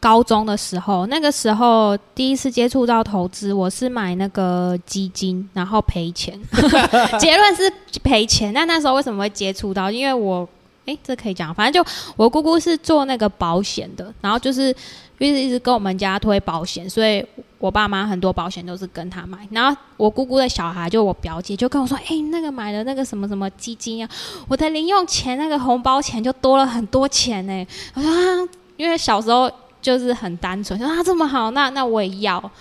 [0.00, 6.40] 高中的时候，那个时候第一次接触到投资，我是买那个基金，然后赔钱，
[7.20, 7.70] 结论是
[8.02, 8.50] 赔钱。
[8.54, 9.90] 那那时候为什么会接触到？
[9.90, 10.48] 因为我，
[10.86, 14.74] 哎，这可以讲，反正就我姑姑是做那个保险的，然后就是
[15.18, 17.22] 一直一直跟我们家推保险，所以
[17.58, 19.46] 我爸妈很多保险都是跟他买。
[19.50, 24.10] 然后我姑姑的小孩就我表姐就跟我说，哎，那个买的那个什么什么基金啊，
[24.48, 27.66] 我的零用钱那个红包钱就多了很多钱呢。
[27.92, 28.48] 我说啊，
[28.78, 29.52] 因为小时候。
[29.82, 32.52] 就是很单纯，说啊这么好，那那我也要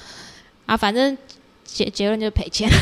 [0.66, 1.18] 啊，反正
[1.66, 2.70] 结结论就赔钱。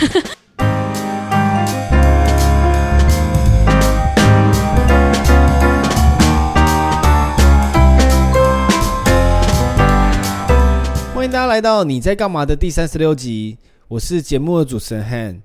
[11.16, 15.42] 欢迎大家来到你在干嘛的第三十六集，我是节目的主持人 Han。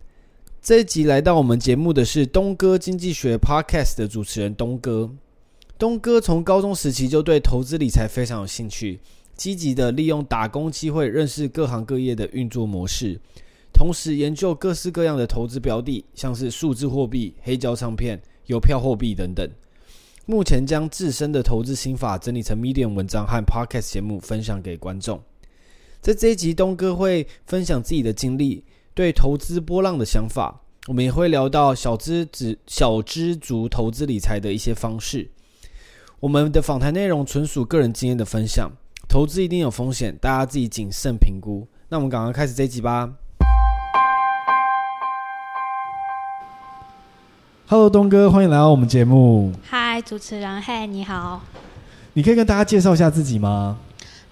[0.60, 5.10] 这一集来到我们节目的是东哥经济学 Podcast 的主持人东哥。
[5.82, 9.00] 东哥从高中时期就对投资理财非常有兴趣，
[9.34, 13.20] 积极地利用打工机会认识各行各业的运作模式，
[13.72, 19.50] 同时研究各式各样的投资标的，像是数字货币、黑胶唱片、邮票货币等等。
[20.24, 25.20] 目前将自身的投资心法整理成 Medium 文章和 Podcast 节目分享给观众。
[26.00, 28.62] 在这一集，东哥会分享自己的经历，
[28.94, 30.62] 对投资波浪的想法。
[30.86, 35.28] 我们也会聊到小资子小资族投资理财的一些方式。
[36.22, 38.70] 我们的访谈内容纯属个人经验的分享，
[39.08, 41.66] 投资一定有风险，大家自己谨慎评估。
[41.88, 43.10] 那我们赶快开始这一集吧。
[47.66, 49.50] Hello，东哥，欢迎来到我们节目。
[49.64, 51.40] 嗨，主持人，嘿，你好。
[52.12, 53.78] 你可以跟大家介绍一下自己吗？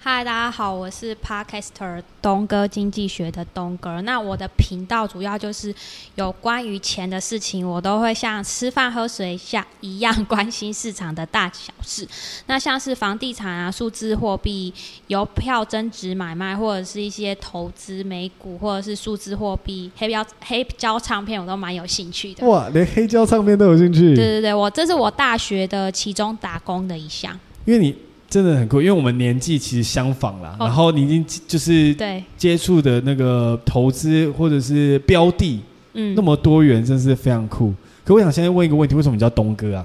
[0.03, 4.01] 嗨，大家好，我是 Podcaster 东哥经济学的东哥。
[4.01, 5.71] 那我的频道主要就是
[6.15, 12.07] 有关于钱的事情，我都会像吃饭喝水下一样关心市场的大小事。
[12.47, 14.73] 那像是房地产啊、数字货币、
[15.05, 22.47] 邮票增值买卖，或者是一些投资美股，或者是数字货币、黑标黑胶唱片，我都蛮有兴趣的。
[22.47, 24.15] 哇，连黑胶唱片都有兴趣？
[24.15, 27.39] 对对对，我这是我大学的其中打工的一项。
[27.65, 27.95] 因为你。
[28.31, 35.61] 真的很酷，因为我们年纪其实相仿啦，哦、然后你已经就是对接触的那个投资或者是标的，
[35.91, 37.73] 嗯，那么多元，真是非常酷。
[38.05, 39.83] 可我想现在问一个问题，为什么你叫东哥啊？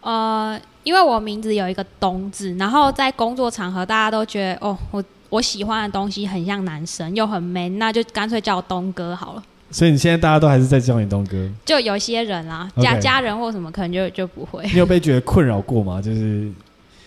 [0.00, 9.42] 呃，因为我名字有一个“东”字，然后在工作场合大家都觉得哦，我我喜欢的东西很像男生，又很 man，那就干脆叫我东哥好了。
[9.70, 11.50] 所以你现在大家都还是在叫你东哥？
[11.66, 14.64] 就有些人啊，家家人或什么可能就就不会。
[14.72, 16.00] 你有被觉得困扰过吗？
[16.00, 16.50] 就是。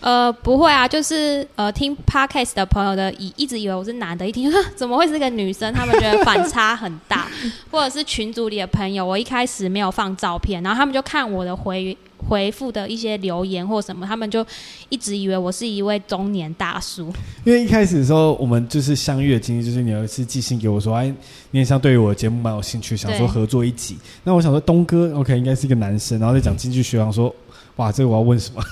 [0.00, 7.26] 呃，不会啊，就是呃，听 podcast 的朋友的以一直以为我是男的，一听说 怎么会是个女生，他们觉得反差很大。
[7.70, 14.46] 或者是群组里的朋友，我一开始没有放照片，然后他们就看我的回回复的一些留言或什么，他们就
[14.88, 17.12] 一直以为我是一位中年大叔。
[17.44, 21.12] 因为一开始的时候，我们就是相遇的经历，就是你有一次寄信给我说，哎，
[21.50, 23.96] 你也像对于我的节目蛮有兴趣，想说合作一集。
[24.22, 27.34] 那我想说，东哥，OK，应该是一个男生，然后再讲经济学，想说。
[27.78, 28.62] 哇，这个我要问什么？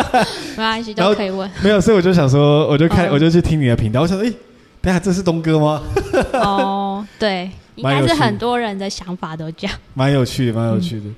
[0.56, 1.48] 没关系，都可以问。
[1.62, 4.00] 没有，所以我就想说，我就看，我就去听你的频道。
[4.00, 4.34] 我想说，诶，
[4.80, 5.82] 等下这是东哥吗？
[6.32, 9.76] 哦，对， 应该是很多人的想法都这样。
[9.92, 11.04] 蛮有趣的，蛮有趣的。
[11.06, 11.14] 嗯、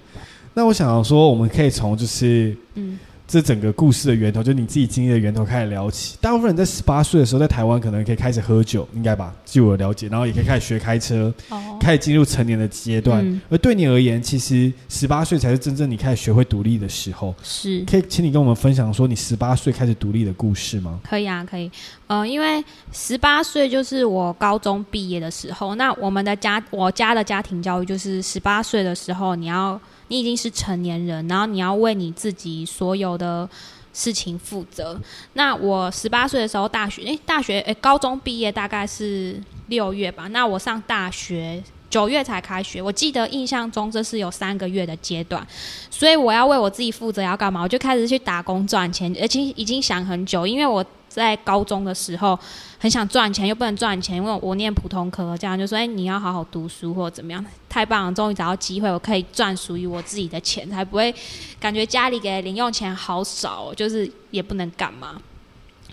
[0.54, 2.98] 那我想要说，我们可以从就是，嗯。
[3.28, 6.16] 这整个故事的源头，就你自己经历的源头开始聊起。
[6.20, 9.34] 大部分人在十八岁的时候，在台湾可能可以开始喝酒，应该吧？
[9.44, 13.26] 据我了解，然后也可以开始学开车，哦、开始进入成年的阶段。
[13.26, 17.34] 嗯、而对你而言，其实十八岁才是真正你开始学会独立的时候。
[17.42, 21.00] 是，可以请你跟我们分享说你十八岁开始独立的故事吗？
[21.02, 21.68] 可以啊，可以。
[22.06, 25.74] 呃，因为十八岁就是我高中毕业的时候。
[25.74, 29.80] 那我们的家，我家的家庭教育就是十八岁的时候你要。
[30.08, 33.48] 你已经是成年人，然后你要为你自己所有的
[33.92, 35.00] 事情负责。
[35.32, 40.28] 那我十八岁的时候，大学，诶，大学，诶，高中毕业大概是六月吧。
[40.28, 41.62] 那我上大学
[41.96, 45.46] 九月才开学，我记得印象中这是有三个月的阶段，
[45.90, 47.62] 所以我要为我自己负责，要干嘛？
[47.62, 50.84] 我就开始去打工赚钱，而且已经想很久，因为我。
[51.08, 52.38] 在高中的时候，
[52.78, 61.14] 很想赚钱，又不能赚钱，因为我念普通科，这样就说：“哎，你要好好读书，或者怎么样？”太棒了，终于找到机会，我可以赚属于我自己的钱，才不会
[61.58, 65.18] 感觉家里给的零用钱好少，就是也不能干嘛。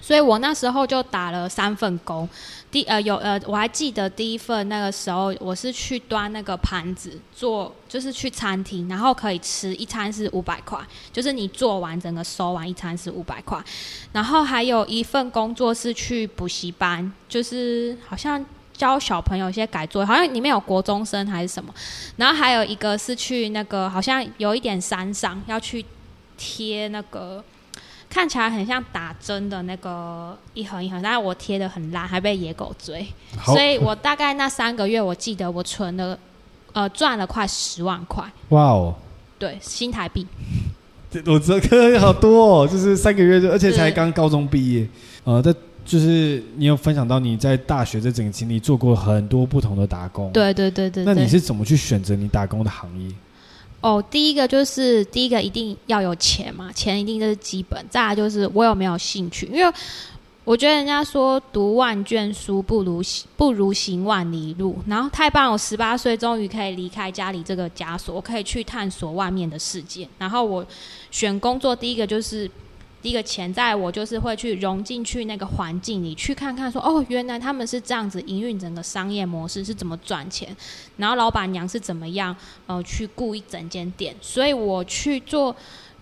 [0.03, 2.27] 所以我那时候就打了三份工。
[2.69, 10.77] 第呃有呃我还记得第一份那个时候我是去端那个盘子做，就是去餐厅，然后可以吃一餐是五百块，
[11.13, 13.63] 就是你做完整个收完一餐是五百块。
[14.11, 21.73] 然后还有一份工作是去补习班，就是好像教小朋友一些改作，好像里面有国中生还是什么。
[22.17, 25.85] 然后还有一个是去那个好像有一点山上要去
[26.35, 27.41] 贴那个。
[28.13, 33.03] 看起来很像打针的那个一横一横，但是我贴的很烂，还被野狗追。
[33.43, 36.15] 所以我大概那三个月，我记得我存了，
[36.73, 38.23] 呃，赚了快十万块。
[38.49, 38.93] 哇哦！
[39.39, 40.27] 对，新台币。
[41.25, 44.87] 我知道，可好多哦，就是三个月就，而且才刚高中毕业。
[45.23, 45.51] 呃，在
[45.83, 50.31] 就是你有分享到你在大学这整个经历，做过很多不同的打工。
[50.31, 51.03] 对对对对。
[51.03, 53.11] 那你是怎么去选择你打工的行业？
[53.83, 57.85] 哦，第一个就是第一个一定要有钱嘛，钱一定就是基本。
[57.89, 59.73] 再来就是我有没有兴趣，因为
[60.45, 63.01] 我觉得人家说读万卷书不如
[63.35, 64.77] 不如行万里路。
[64.87, 70.07] 然后太棒，我十八岁终于可以离开家里这个枷锁，我可以去探索外面的世界。
[70.17, 70.65] 然后我
[71.11, 72.49] 选工作，第一个就是。
[73.03, 80.55] 第一个潜在我就是会去融进去那个环境里，去看看说哦，原来他们是这样子营运整个商业模式是怎么赚钱，
[80.95, 82.33] 然后老板娘是怎么样
[82.65, 84.15] 呃去雇一整间店。
[84.21, 85.53] 所以我去做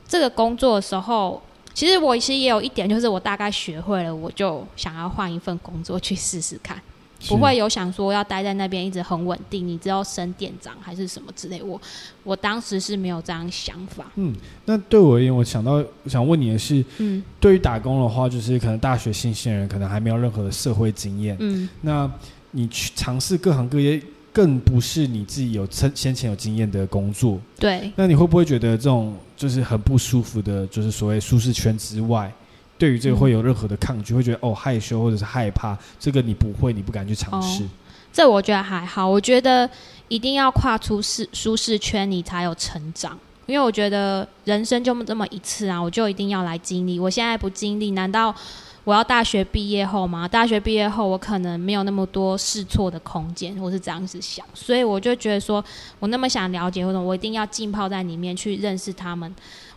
[0.07, 1.41] 这个工作的时候，
[1.73, 6.79] 其实我其实也有一点，就是我大概学会了，我就想要换一份工作去试试看。
[7.27, 11.61] 不会有想说要待在那边一直很稳定，你知道升店长还是什么之类。
[11.61, 11.79] 我
[12.23, 14.11] 我当时是没有这样想法。
[14.15, 14.33] 嗯，
[14.65, 15.73] 那对我而言，我想到
[16.03, 22.11] 我想问你的是，嗯，对于打工的话，就是可能大学新鲜人可能还没有任何的社会经验，嗯，那
[22.51, 24.01] 你去尝试各行各业，
[24.33, 27.91] 更不是你自己有先先前有经验的工作，对。
[27.95, 32.31] 那你会不会觉得这种就是很不舒服的，就是所谓舒适圈之外？
[32.81, 37.63] 对于这个会有任何的抗拒，会觉得哦害羞或者是害怕，这个你不会，你不敢去尝试。
[38.11, 39.69] 这我觉得还好，我觉得
[40.07, 43.15] 一定要跨出舒舒适圈，你才有成长。
[43.45, 46.99] 因为我觉得人生就这么一次啊，我就一定要来经历。
[46.99, 48.33] 我现在不经历，难道
[48.83, 50.27] 我要大学毕业后吗？
[50.27, 54.43] 大学毕业后，我可能没有那么多试错的空间，我是这样子想。
[54.55, 55.63] 所以我就觉得说，
[55.99, 59.31] 我那么想了解，或者我一定要浸泡在里面去认识他们。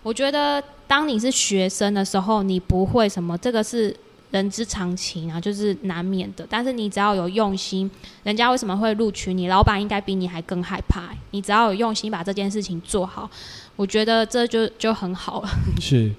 [0.04, 3.96] 我觉得，当你是学生的时候，你不会什么，这个是
[4.30, 6.46] 人之常情啊，就是难免的。
[6.48, 7.90] 但是你只要有用心，
[8.22, 9.48] 人家为什么会录取你？
[9.48, 11.08] 老板应该比你还更害怕。
[11.30, 13.28] 你只要有用心把这件事情做好，
[13.76, 15.48] 我觉得这就就很好了。
[15.80, 16.12] 是。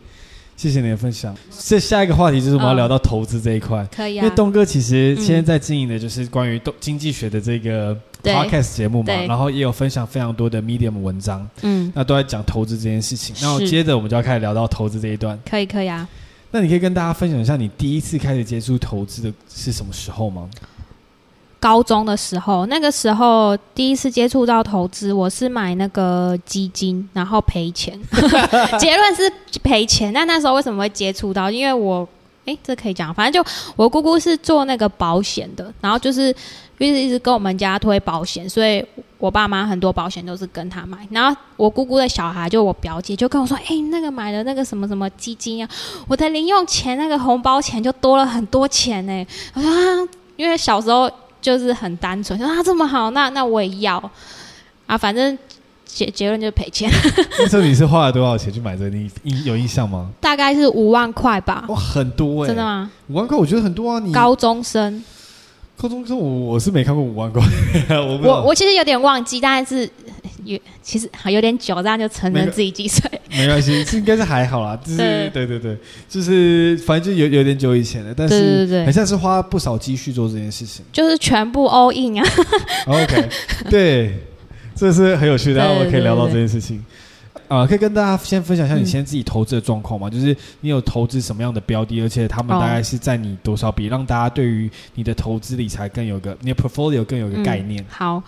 [0.58, 1.36] 谢谢你的分享。
[1.60, 4.24] 这下一个话题就是我们要聊到投资这一块，哦，可以啊。
[4.24, 13.36] 因为东哥其实现在在经营的就是关于东经济学的这个 podcast 节目嘛，然后也有分享非常多的 Medium 文章，嗯，那都在讲投资这件事情。
[13.42, 16.08] 那我接着我们就要开始聊到投资这一段，可以可以啊。
[16.52, 20.50] 那你可以跟大家分享一下你第一次开始接触投资的是什么时候吗？
[21.66, 28.00] 高中的时候，那个时候第一次接触到投资，我是买那个基金，然后赔钱，
[28.78, 29.28] 结论是
[29.64, 30.14] 赔钱。
[30.14, 31.50] 那那时候为什么会接触到？
[31.50, 32.08] 因为我，
[32.46, 36.30] 哎，这可以讲，反正就我姑姑是做那个保险的，然后就是
[36.78, 38.86] 一直一直跟我们家推保险，所以
[39.18, 41.00] 我爸妈很多保险都是跟他买。
[41.10, 45.72] 然后我姑姑的小孩，就我表姐，就跟我说，哎，那个买了那个什么什么基金啊，
[46.08, 49.28] 我的零用钱那个红包钱就多了很多钱呢。
[49.56, 51.12] 我说啊，因为小时候。
[51.46, 53.98] 就是很单纯，说啊这么好，那那我也要
[54.88, 55.38] 啊，反正
[55.86, 56.90] 结结论就是赔钱。
[57.38, 58.90] 那时候你是花了多少钱去买这个？
[58.90, 60.10] 你印有印象吗？
[60.20, 61.64] 大概是五万块吧。
[61.68, 62.48] 哇，很多哎、欸！
[62.48, 62.90] 真的吗？
[63.10, 64.00] 五万块我觉得很多啊。
[64.00, 65.04] 你高中生，
[65.78, 67.44] 高中生我我是没看过五万块。
[68.02, 69.88] 我我我其实有点忘记，但是。
[70.44, 73.10] 有其实还有点久，这样就承认自己几岁。
[73.30, 74.80] 没关系，这应该是还好啦。
[74.84, 75.78] 就是对，对对对，
[76.08, 80.86] 就是反正就有有点久以前了，但是对很像是花不少积蓄做这件事情。
[80.92, 82.30] 就是全部 all in 啊。
[82.88, 83.30] OK，
[83.70, 84.20] 对，
[84.76, 86.84] 这是很有趣的，然后我们可以聊到这件事情。
[87.48, 90.08] 啊、呃，可以跟大家先分享一下你现在自己投资的状况吗？
[90.08, 97.84] 嗯、就是你有投资什么样的标的，而且他们大概是在你多少笔，让大家对于你的投资理财更有个你的 portfolio 更有个概念。
[97.84, 98.24] 嗯、好。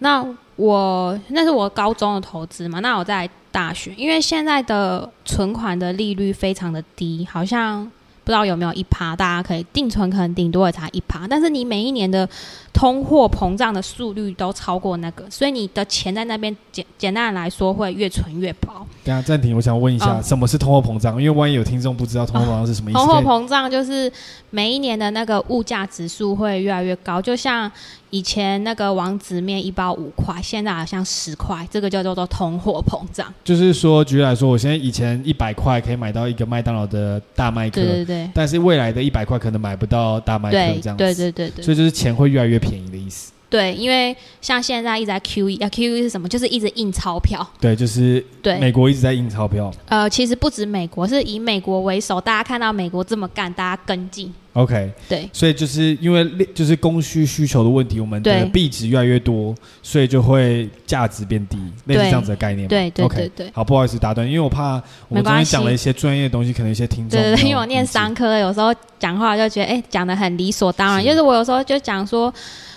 [0.00, 2.80] 那我那是我高中的投资嘛？
[2.80, 7.84] 那我在大学，因为现在的存款的利率非常的低，好像
[8.24, 12.28] 不知道有没有一趴，大家可以定存，可能顶多也才一趴，但是你每一年的。
[12.74, 18.84] 通货膨胀的速率都超过那个，所以你的钱在那边简简单来说会越存越薄。
[19.04, 21.22] 等下暂停，我想问一下，哦、什么是通货膨胀？
[21.22, 22.98] 因为万一有听众不知道通货膨胀是什么意思。
[22.98, 24.10] 通货膨胀就是
[24.50, 27.70] 每一年的那个物价指数会越来越高，就像
[28.10, 33.32] 以前那个王子面一包五块，现在好像十块，这个就叫做通货膨胀。
[33.44, 41.04] 就是说，举例来说，我现在以前一百块可以买到一个麦当劳的大麦克，对对对，但是未来的一百块可能买不到大麦克，这样子。
[41.04, 43.32] 对对对对，所以就是钱会越来越便宜的意思。
[43.54, 46.28] 对，因为像现在一直在 QE 啊，QE 是什么？
[46.28, 47.48] 就是一直印钞票。
[47.60, 49.72] 对，就是对，美国一直在印钞票。
[49.86, 62.66] 呃，其实不止美国，是以美国为首，大家看到美国这么干，大家跟进，OK，对，所以就是因为就是供需需求的问题，我们的币值越来越多，所以就会价值变低，类似这样子的概念。
[62.66, 72.34] 对对对对，好，不好意思打断，因为我怕我们昨天讲了一些专业的东西，可能一些听众对，因为我念商科，有时候讲话就觉得哎，讲的很理所当然，就是我有时候就讲说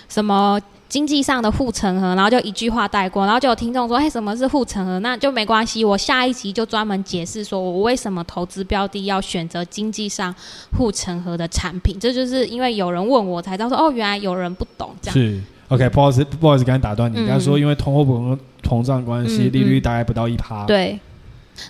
[0.08, 0.60] 什么。
[0.88, 10.34] 经济上的护城河，然后就一句话带过，然后就有听众说：“哎，什么是护城河？”那就没关系，我下一集就专门解释说我为什么投资标的要选择经济上
[10.78, 12.00] 护城河的产品。
[12.00, 15.38] 这就是因为有人问我才知道说：“哦，原来有人不懂。”这样是
[15.68, 17.16] OK，不好意思，不好意思，刚才打断你。
[17.16, 20.64] 刚、嗯、才说因为通货膨膨胀关系，利率大概不到一趴。
[20.64, 20.98] 对，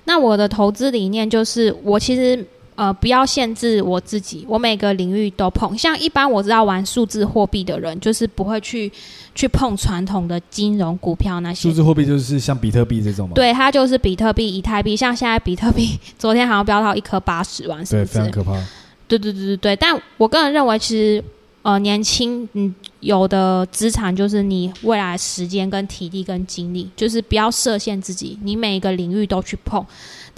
[0.05, 2.47] 那我的投资理念就是，我其实。
[2.79, 5.77] 呃，不要限制我自己，我每个领域都碰。
[5.77, 8.89] 像一般我知道玩数字货币的人，就是不会去
[9.35, 11.69] 去碰传统的金融股票那些。
[11.69, 13.33] 数字货币就是像比特币这种吗？
[13.35, 14.97] 对，它就是比特币、以太币。
[14.97, 18.05] 像现在比特币 昨天好像飙到一颗八十万，是不是？
[18.05, 18.53] 对，非常可怕。
[19.09, 21.25] 对对对对对，但我个人认为，其实
[21.63, 29.85] 呃，年轻嗯有的资产就是你未来时间跟体力跟精力，就是不要设限自己，你每一个领域都去碰。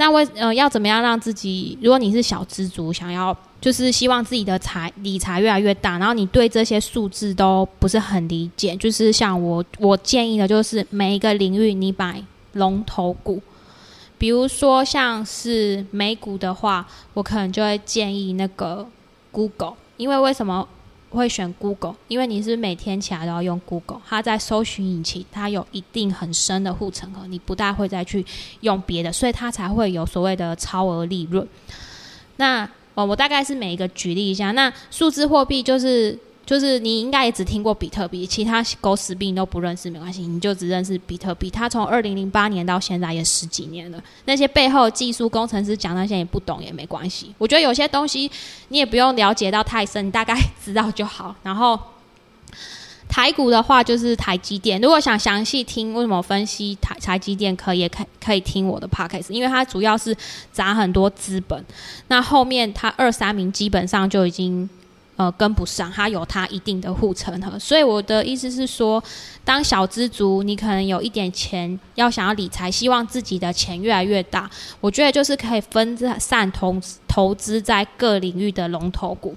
[0.01, 1.79] 那为呃要怎么样让自己？
[1.83, 13.43] 如果你是小资族，想要就是希望自己的财理财越来越大，然后你对这些数字都不是很理解，就是像我我建议的，就是每一个领域你买龙头股，
[14.17, 18.89] 比如说像是美股的话，我可能就会建议那个
[19.31, 20.67] Google，因为为什么？
[21.11, 28.25] 会选 Google，因为你是，每天起来都要用 Google，它在搜寻引擎，它有一定很深的护城河，你不大会再去
[28.61, 31.47] 用别的，所以它才会有所谓的超额利润。
[32.37, 36.19] 那我我大概是每一个举例一下，那数字货币就是。
[36.51, 41.49] 就是你应该也只听过比特币，其他狗屎币你都不认识，没关系，你就只认识比特币。
[41.49, 47.33] 它从二零零八年到现在也十几年了，那些背后技术工程师讲那些也不懂也没关系。
[47.39, 48.29] 我觉得有些东西
[48.67, 51.33] 你也不用了解到太深，你大概知道就好。
[51.45, 51.79] 然后
[53.09, 60.17] 台股的话就是台积电，如果想详细听为什么分析台台积电，可以也可以可以听我的 podcast，因为它主要是
[60.51, 61.65] 砸很多资本，
[62.09, 64.69] 那后面它二三名基本上就已经。
[65.21, 69.05] 呃，跟不上，它有它一定的护城河，所以我的意思是说，
[69.45, 74.51] 当小资族，你可能有一点钱，要想要理财，希望自己的钱越来越大，
[74.81, 76.75] 我觉得就是可以分散投
[77.07, 79.37] 投资在各领域的龙头股，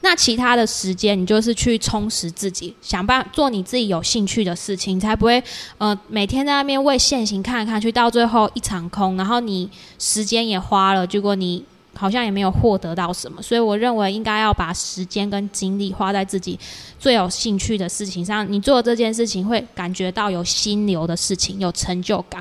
[0.00, 5.44] 那其他的时间你就是去充实自己，想办法做你自己有兴趣的事情，才不会
[5.76, 9.68] 呃每天在那边为现行看来看去，到最后一场空，然后你
[9.98, 11.62] 时间也花了，结果你。
[11.98, 16.56] 好像也没有获得到什么，所以我认为应该要把时间跟精力花在自己
[16.96, 18.46] 最有兴趣的事情上。
[18.50, 22.40] 你做这件事情会感觉到有心流的事情，有成就感。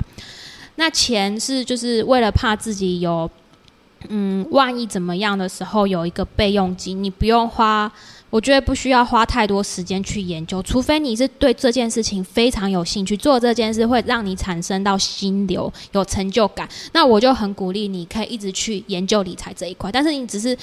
[0.76, 3.30] 那钱是就是为了怕自己有，
[4.10, 7.92] 嗯，万一怎么样的时候有一个备用金，你不用花。
[8.30, 16.68] 我觉得不需要花太多时间去研究，除非你是对这件事情非常有兴趣，做这件事会让你产生到心流、有成就感。
[16.92, 19.90] 那我就很鼓励你可以一直去研究理财这一块。
[19.90, 20.56] 但是你只是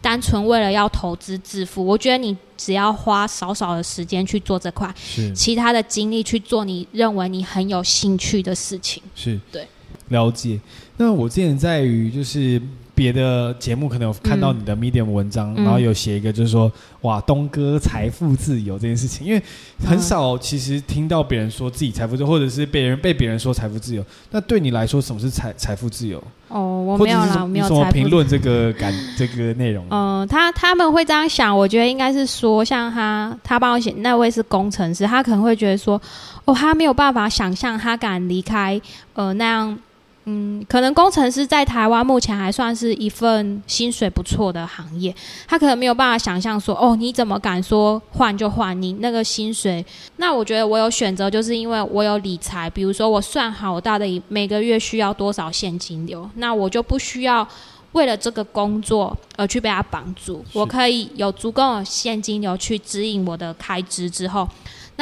[0.00, 9.00] 单纯为了要投资致富，我觉得你只要花少少的时间去做这块，是其他的精力去做你认为你很有兴趣的事情。
[9.14, 9.64] 是对，
[10.08, 10.58] 了解。
[10.96, 12.60] 那我之前在于就是。
[13.02, 19.42] 别的节目可能有看到你的 Medium 文章，嗯、然后有写一个，就是说，哇，东哥财富自由这件事情，因为
[19.84, 24.04] 很少其实听到别人说自己财富自由，或者是被人被别人说财富自由。
[24.30, 26.22] 那对你来说，什么是财财富自由？
[26.46, 27.90] 哦，我没有啦，我没有财富。
[27.90, 29.84] 评论这个感 这个内容。
[29.90, 36.00] 嗯、呃，他他们会这样想，我觉得应该是说，像他他帮我写那位是工程师，他可能会觉得说，
[36.44, 38.80] 哦，他没有办法想象他敢离开
[39.14, 39.76] 呃那样。
[40.24, 45.12] 嗯，可能工程师在台湾目前还算是一份薪水不错的行业，
[45.48, 48.80] 他可能没有办法想象说，哦，你怎么敢说换就换？
[48.80, 49.84] 你那个薪水？
[50.18, 57.46] 那我觉得我有选择，就是因为我有理财，比如说我算好我到底每个月需要多少现金流，那我就不需要
[57.92, 64.48] 为了这个工作而去被他绑住，我可以有足够的现金流去指引我的开支之后。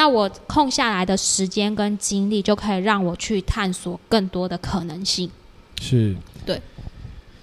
[0.00, 5.30] 那我空下来的时间跟精力，就可以让我去探索更多的可能性。
[5.78, 6.16] 是，
[6.46, 6.58] 对。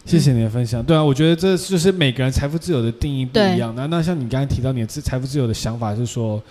[0.03, 0.83] 谢谢你的分享。
[0.83, 3.71] 对啊，我觉得这就是每个人财富自由的定义不一样。
[3.75, 6.41] 那那像你刚才提到你的自财富自由的想法是说，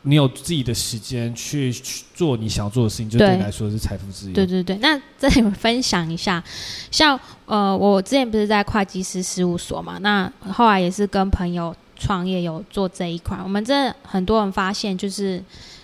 [0.00, 4.32] 你有自己的时间去去做你想做的事情，就对你来说是财富自由。
[4.32, 4.78] 对对对。
[4.78, 6.42] 那这里分享一下，
[6.90, 11.76] 像呃，我之前不是在会计师事务所嘛，那后来也是跟朋友。
[12.00, 15.40] 创业有做这一块，我们这很多人发现，就是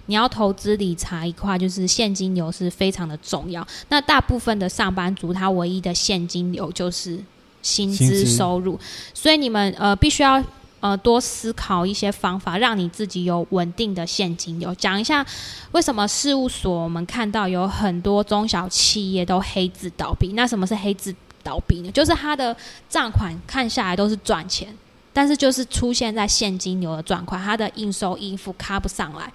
[0.06, 3.64] 你要投资理财一块，就是现金流是非常的重要。
[3.90, 7.20] 那大部分的上班族，他唯一的现金流就是
[7.60, 8.80] 薪资收入，
[9.12, 10.42] 所以你们呃必须要
[10.80, 14.74] 呃多思考一些方法，让你自己有稳定的现金流。
[14.76, 15.24] 讲一下
[15.72, 20.32] 为什么事务所我们看到有很多中小企业都黑字倒闭？
[20.32, 21.90] 那什么是黑字倒闭呢？
[21.92, 22.56] 就是他的
[22.88, 24.68] 账款看下来都是赚钱，
[25.16, 29.32] 但是就是出现在现金流的状况，它的应收应付卡不上来，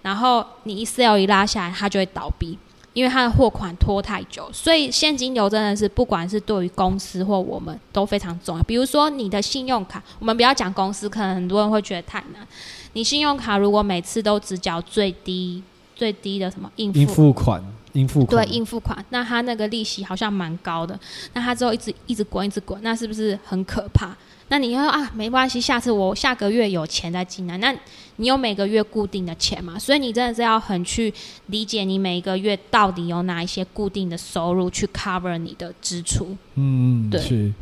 [0.00, 2.56] 然后你一 sale 一拉下来，它就会倒闭。
[2.92, 8.62] 因为他的货款拖太久，所以现金流真的是不管是对于公司或我们都非常重要。
[8.62, 12.46] 比如说你的信用卡，我们不要讲公司，可能很多人会觉得太难。
[12.92, 15.60] 你信用卡如果每次都只缴最低
[15.96, 17.64] 最低的什么应付应付款，
[17.94, 20.96] 应付款对应付款，那他那个利息好像蛮高的，
[21.32, 24.16] 那他之后一直一直滚一直滚，那是不是很可怕？
[24.48, 27.56] 那你要说啊，没关系，下次我下个月有钱再进来。
[27.58, 27.74] 那
[28.16, 29.78] 你有每个月固定的钱嘛？
[29.78, 31.12] 所以你真的是要很去
[31.46, 36.36] 理解你每一个月到底有哪一些固定的收入去 cover 你的支出。
[36.54, 37.20] 嗯，对。
[37.20, 37.52] 是。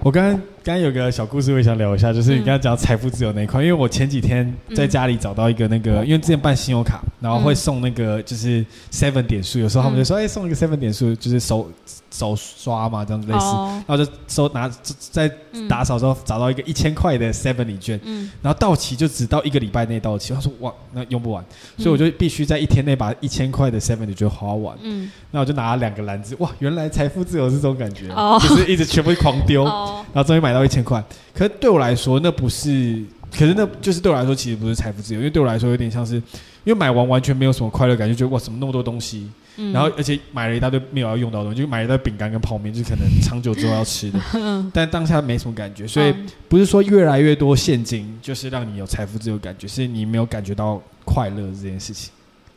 [0.00, 11.66] 我刚刚刚刚有个小故事，我也想聊一下，就是你刚刚讲财富自由那一块，因为我前几天在家里找到一个那个，因为之前办信用卡，然后会送那个就是 seven 点数，有时候他们就说，哎，送一个 seven 点数，就是手
[12.10, 13.46] 手刷嘛，这样子类似，
[13.86, 14.70] 然后就收拿
[15.10, 15.26] 在
[15.70, 17.98] 打扫之后找到一个一千块的 seven 礼券，
[18.42, 21.42] 然后到期就只到一个礼拜内到期，他说哇，那用不完，
[21.78, 28.08] 所以我就必须在一天内把一千块的 seven 礼券花完，嗯，那我就拿了两个篮子，哇，原来财富自由是这种感觉，
[28.40, 29.64] 就是一直全部狂丢。
[30.12, 31.02] 然后终于买到一千块，
[31.34, 44.20] 可是对我来说那不是，可是那就是对我来说其实不是财富自由，因为对我来说有点像是，因为买完完全没有什么快乐感，就觉得哇，怎么那么多东西，嗯、然后而且买了一大堆没有要用到的东西，就买了一堆饼干跟泡面，就可能长久之后要吃的，
[44.72, 46.14] 但当下没什么感觉，所以
[46.48, 52.10] 不是说越来越多现金就是让你有财富自由感觉，是你没有感觉到快乐这件事情，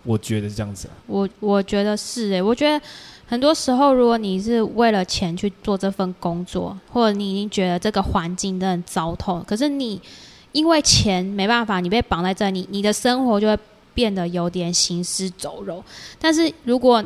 [0.03, 0.93] 我觉得是这样子啊。
[1.07, 2.83] 我我觉得是诶、欸，我觉得。
[3.31, 10.01] 很多时候，如果你是为了钱去做这份工作，或者你已经觉得这个环境都很糟透，可是你
[10.51, 13.57] 因为钱没办法，你被绑在这里，你的生活就会
[13.93, 15.81] 变得有点行尸走肉。
[16.19, 17.01] 但是如果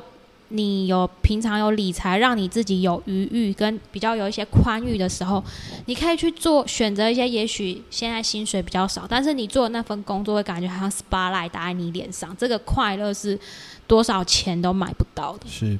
[0.47, 5.43] 你有平常有理财，让你自己有余裕跟比较有一些宽裕的时候，
[5.85, 13.39] 你可以去做选择一些，也许现在薪水比较少，但是你做的那份工作会感觉好像 spotlight 打在你脸上，这个快乐是
[13.85, 15.45] 多少钱都买不到的。
[15.47, 15.77] 是。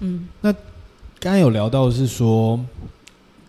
[0.00, 2.58] 嗯，那刚刚有聊到的是说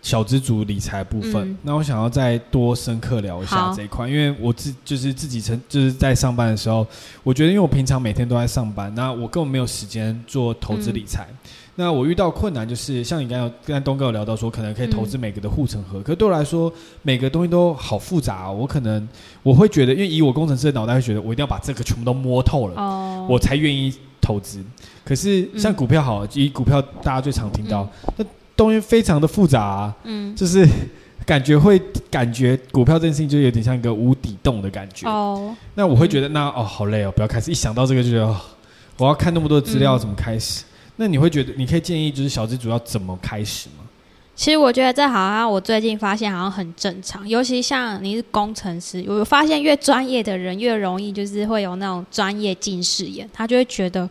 [0.02, 6.86] 小资族理财部分，嗯、那我想要再多深刻聊一下这一块，因为我自就是自己成就是在上班的时候，
[7.24, 11.28] 我觉得因为我平常每天都在上班，那我根本没有时间做投资理财。
[11.32, 11.38] 嗯、
[11.76, 19.08] 那我遇到困难就是像你刚刚跟东哥有聊到说，可能可以投资每个的护城河，嗯、可对我来说每个东西都好复杂、哦，我可能
[19.44, 23.94] 我会觉得，因为以我工程师的脑袋会觉得，我一定要把这个全部都摸透了，哦、我才愿意。
[24.24, 24.64] 投资，
[25.04, 27.88] 可是像股票好，以股票大家最常听到，
[28.18, 30.68] 那东西非常的复杂啊，嗯，就是
[31.26, 35.56] 感觉会感觉股票这件事情就有点像一个无底洞的感觉哦。
[35.76, 38.40] 那我会觉得那哦好累哦，不要开始，一想到这个就觉得哦，
[38.98, 40.64] 我要看那么多资料怎么开始？
[40.98, 43.86] 那你会觉得你可以建议就是小资主要怎么开始吗？
[44.36, 54.10] 其实我觉得这好像我最近发现好像很正常，尤其像你是工程师，我发现越专业的人越容易就是会有那种专业近视眼，他就会觉得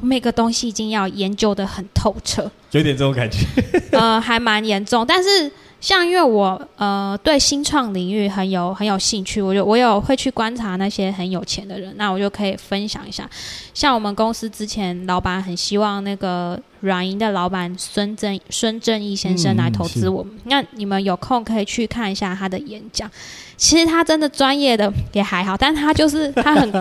[0.00, 3.38] 每个东西一定要研究的很透彻，有点这种感觉，
[3.92, 5.50] 呃，还蛮严重，但是。
[5.80, 13.30] 像因为我呃对新创领域很有很有兴趣，我就我有会去观察那些很有钱的人，那我就可以分享一下。
[13.72, 23.08] 像我们公司之前老板很希望那个软银的老板孙正孙正义先生来投资我们，嗯、那你们有空可以去看一下他的演讲。
[23.56, 26.72] 其实他真的专业的也还好，但他就是他很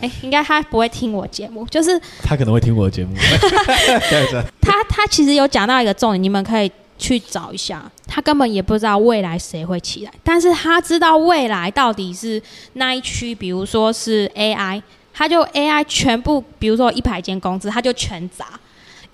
[0.00, 3.14] 哎、欸，应该他不会听我节目，就是他可能会听我的节目。
[4.60, 6.70] 他他其实有讲到一个重点，你们可以。
[6.98, 12.40] 去找一下，他根本也不知道未来谁会起来，但是他知道未来到底是
[12.74, 14.80] 那一区，比如说是 AI，
[15.12, 18.60] 他就 AI 全部，比如说一百间公司，他就全砸，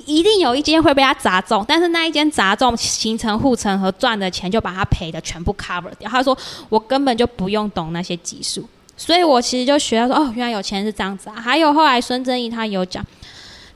[0.05, 6.11] 一定有一间会被他砸中，但是那一间砸中形成护城河赚的钱就把他赔的全部 cover 掉。
[6.11, 6.37] 他说
[6.69, 11.41] 我根本就不用懂那些技术，所以我其实就学到说哦，原来有钱是这样子啊。
[11.41, 13.03] 还有后来孙正义他有讲。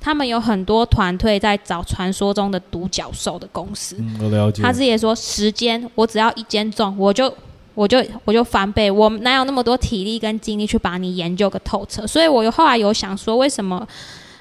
[0.05, 3.95] 他们有很多团队在找传说中的独角兽的公司。
[4.01, 4.61] 嗯，我了解。
[4.61, 7.33] 他自己也说，时间我只要一间中，我就
[7.77, 8.91] 我就我就翻倍。
[8.91, 12.05] 我哪有那么多体力跟精力去把你研究个透彻？
[12.05, 13.87] 所以我有后来有想说，为什么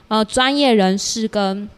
[0.07, 1.69] 呃专业人士跟嗯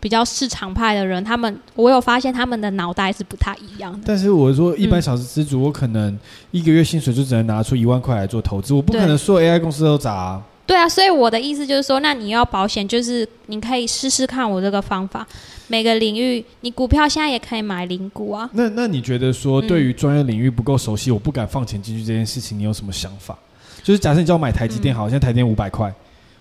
[0.00, 4.00] 比较市场派的人，他们我有发现他们的脑袋是不太一样的。
[4.06, 6.18] 但是我说，一般小资主，我可能
[6.50, 10.40] 一个月薪水就只能拿出一万块来做投资，我不可能说 AI 公司都砸。
[10.66, 15.26] 对啊，所以我的意思就是说，那你要保险，就是你可以试试看我这个方法。
[15.66, 18.48] 每个领域，你股票现在也可以买零股啊。
[18.52, 23.36] 那那你觉得说，对于专业领域不够熟悉，嗯、我不敢放钱进去这件事情，你有什么想法？
[23.82, 25.92] 就是假设你叫我买台积电，好，现在台积电五百块。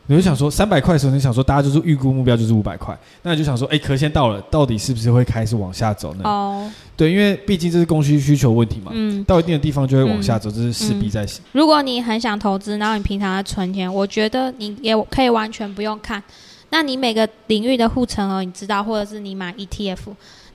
[0.09, 6.23] 你就想说三百块的时候，你想说大家就是预估目标就是五百块，那你就想说，哎、欸，可现到了，到底是不是会开始往下走呢？
[6.23, 6.67] 哦，
[6.97, 8.91] 对，因为毕竟这是供需需求问题嘛。
[8.91, 11.45] 嗯，到一定的地方就会往下走，嗯、这是势必在行、嗯。
[11.51, 16.23] 如果你很想投资，然后你平常在存钱，我觉得你也可以完全不用看。
[16.71, 19.99] 那你每个领域的护城河你知道，或者是你买 ETF，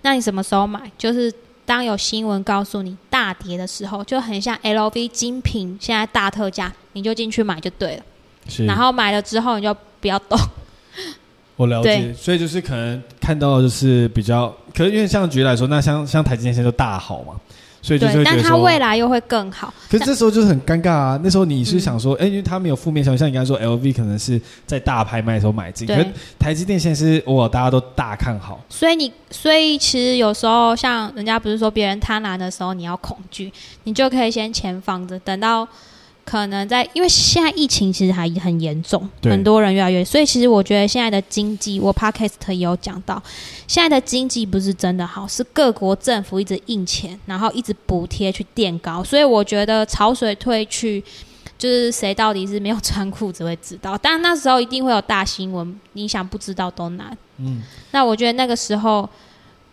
[0.03, 0.90] 那你什么时候买？
[0.99, 1.33] 就是
[1.64, 8.03] 当有新闻告诉你大跌的时候，就很像 LV 精品现在大特价，你就进去买就对了。
[8.48, 10.38] 是，然后买了之后你就不要动。
[11.57, 17.35] 我了解，所以就是可能看到的就是比较，可是因为像举例来说，那像像台积电现在就大好嘛，
[17.80, 19.72] 所以就是但它未来又会更好。
[19.88, 21.18] 可是这时候就是很尴尬啊！
[21.22, 26.07] 那时候你是想说，哎、嗯，因为它没有负面消息，像你刚才说，LV 可能是在大拍卖的时候买进，可是
[26.40, 28.61] 台积电现在是哇，大家都大看好。
[28.68, 33.52] 所以你，所以其实有时候像人家不是说别人贪婪的时候，你要恐惧，
[33.85, 35.68] 你就可以先钱放着，等到。
[36.25, 43.23] 可能在，因为现在疫情其实还很严重，很多人越来越，所以其实我觉得现在的经济，我 Podcast 也有讲到，
[43.67, 51.05] 现在的经济不是真的好，是各国政府一直印钱，然后一直补贴去垫高，所以我觉得潮水退去，
[51.59, 57.17] 就是谁到底是没有穿裤子会知道，但那时候一定会有大新闻，你想不知道都难。
[57.37, 59.09] 嗯，那我觉得那个时候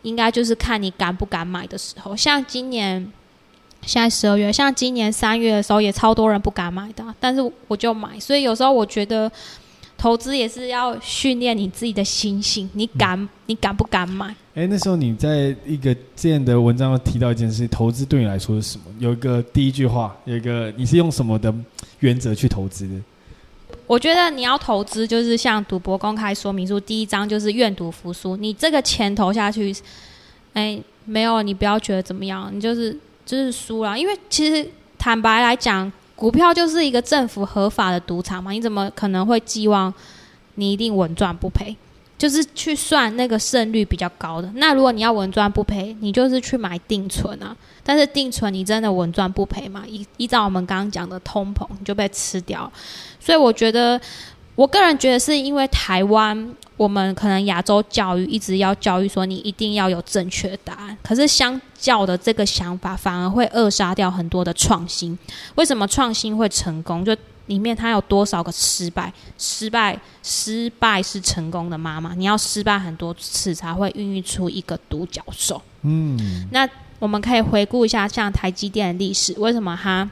[0.01, 3.11] 应该就是看你敢不敢买的时候，像今年。
[3.83, 8.19] 现在十二月，像今年三月的时候，也超多人不敢买的，但是我就买。
[8.19, 9.29] 所以有时候我觉得，
[9.97, 14.35] 投资也是要训练你自己的心性，你敢，嗯、你敢不敢买？
[14.53, 18.83] 哎，那时候你在一个这样的文章提到一件事，投资对你来说是什么？
[18.99, 21.53] 有一个第一句话，有一个你是用什么的
[21.99, 22.93] 原则去投资的？
[23.87, 29.75] 我觉得你要投资，就是像赌博公开说明书第一章就是愿赌服输，你这个钱投下去，
[30.53, 32.95] 哎，没有，你不要觉得怎么样，你就是。
[33.25, 39.93] 就是输了，因为其实坦白来讲，股票就是一个政府合法的赌场嘛，你怎么可能会寄望
[40.55, 41.75] 你一定稳赚不赔？
[42.17, 44.51] 就是去算那个胜率比较高的。
[44.55, 47.55] 那如果你要稳赚不赔，你就是去买定存啊。
[47.83, 49.83] 但是定存你真的稳赚不赔吗？
[49.87, 52.71] 依依照我们刚刚讲的通膨，你就被吃掉。
[53.19, 53.99] 所以我觉得，
[54.55, 56.55] 我个人觉得是因为台湾。
[56.81, 65.15] 我们可能亚洲教育一直要教育说，你一定要有正确的答案，可是相较的这个想法反而会扼杀掉很多的创新。
[65.53, 67.05] 为什么创新会成功？
[67.05, 67.15] 就
[67.45, 69.13] 里面它有多少个失败？
[69.37, 72.15] 失败，失败是成功的妈妈。
[72.15, 75.61] 你要失败很多次才会孕育出一个独角兽。
[75.83, 76.67] 嗯，那
[76.97, 80.09] 我们可以回顾一下，像台积电的历史，为什么它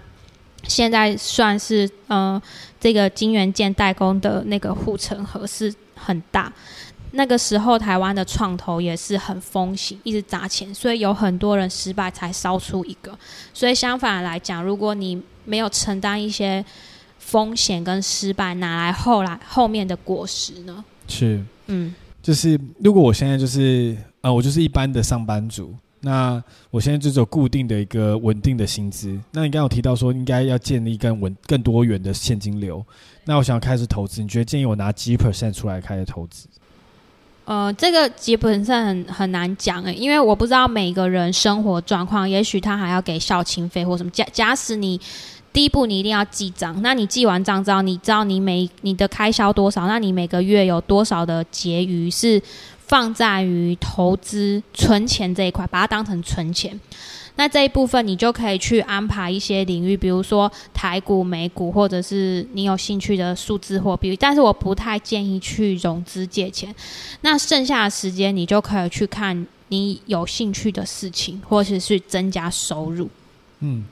[0.66, 2.40] 现在算是呃
[2.80, 5.74] 这个晶圆件代工的那个护城河是？
[6.10, 6.52] 很大，
[7.12, 13.16] 那个时候台湾的创投也是很风行，一直砸钱，所以有很多人失败才烧出一个。
[13.54, 16.66] 所以相反来讲，如果你没有承担一些
[17.20, 20.84] 风险跟失败，哪来后来后面的果实呢？
[21.08, 21.94] 是，嗯，
[22.24, 29.10] 就是如果我现在就是呃，我就是一般的上班族，那我现在就只有固定的一个稳定的薪资。
[29.32, 32.86] 那你刚刚有提到说，应该要建立更稳、更多元的现金流。
[33.26, 36.48] 那我想开始投资，你觉得建议我拿几 percent 出来开始投资？
[37.46, 44.10] 呃，这个基本上很很难讲诶，因为我不知道每个人生活状况，也许他还要给孝亲费或什么。
[44.12, 45.02] 假假使你
[45.52, 52.40] 第一步你一定要记账，那你记完账之后，你知道你每你的开销多少，那你每个月有多少的结余是
[52.90, 56.78] 放在于投资存钱这一块，把它当成存钱。
[57.36, 64.18] 那这一部分你就可以去安排一些领域，比如说台股、美股，或者是你有兴趣的数字货币。
[64.20, 66.74] 但是我不太建议去融资借钱。
[67.22, 73.08] 那剩下的时间你就可以去看你有兴趣的事情，或者是去增加收入。
[73.60, 73.86] 嗯，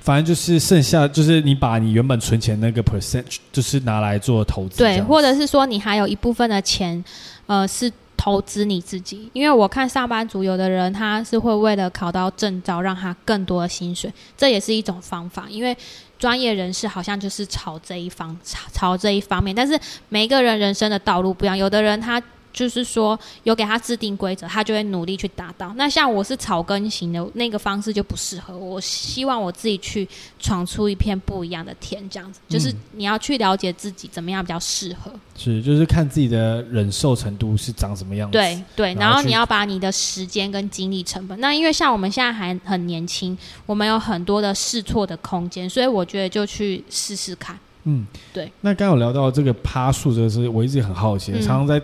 [0.00, 4.78] 反正就是剩下就是你把你原本存钱那个 percent，就是拿来做投资。
[4.78, 7.02] 对，或者是说你还有一部分的钱，
[7.46, 7.90] 呃，是。
[8.26, 15.46] 投资你自己，因为我看上班族有的人他是会为了考到证照，让他更多的薪水，这也是一种方法。
[15.48, 15.76] 因为
[16.18, 22.20] 专业人士好像就是朝这一方，朝朝这一方面，但是每一个人人生的道路不一样，有的人他。
[22.56, 25.74] 就是说，有给他制定规则，他就会努力去达到。
[25.76, 28.76] 那像我是草根型的，那个方式就不适合我。
[28.76, 32.40] 我希望我自己去闯出一片不一样的天，这样子。
[32.48, 35.12] 就是你要去了解自己怎么样比较适合。
[35.36, 38.32] 是，就是看自己的忍受程度是长什么样子。
[38.32, 41.38] 对对，然后你要把你的时间跟精力成本。
[41.38, 47.58] 那因为像我们现在还很年轻，我们有很多的试错的空间，所以我觉得就去试试看。
[47.84, 48.50] 嗯，对。
[48.62, 51.80] 那刚刚有聊到这个趴树，这个是我一直很好奇的，嗯、常常在，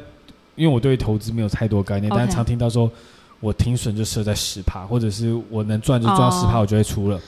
[0.55, 2.91] 因为我对投资没有太多概念，嗯、但是常听到说，
[3.41, 7.17] 我停损就设在十趴，或者是我能赚就赚十趴，我就会出了。
[7.17, 7.21] 哦、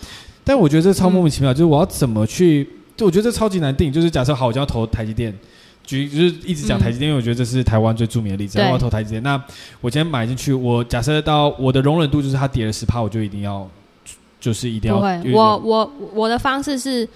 [0.44, 2.68] 但我觉得这超莫名其妙，嗯、就是我要怎么去？
[2.96, 3.92] 就我觉得这超级难定。
[3.92, 5.36] 就是假设好，我就要投台积电，
[5.84, 8.58] 举就是一直讲台积电，嗯、因为我觉得这是台湾最著名的例子。
[8.58, 9.42] 对我要投台积电，那
[9.80, 13.68] 我今天买进去，我假设到我的容忍度就是它跌了十趴，我就一定要，
[14.40, 14.98] 就是一定要。
[14.98, 17.08] 不会，我我我的方式是。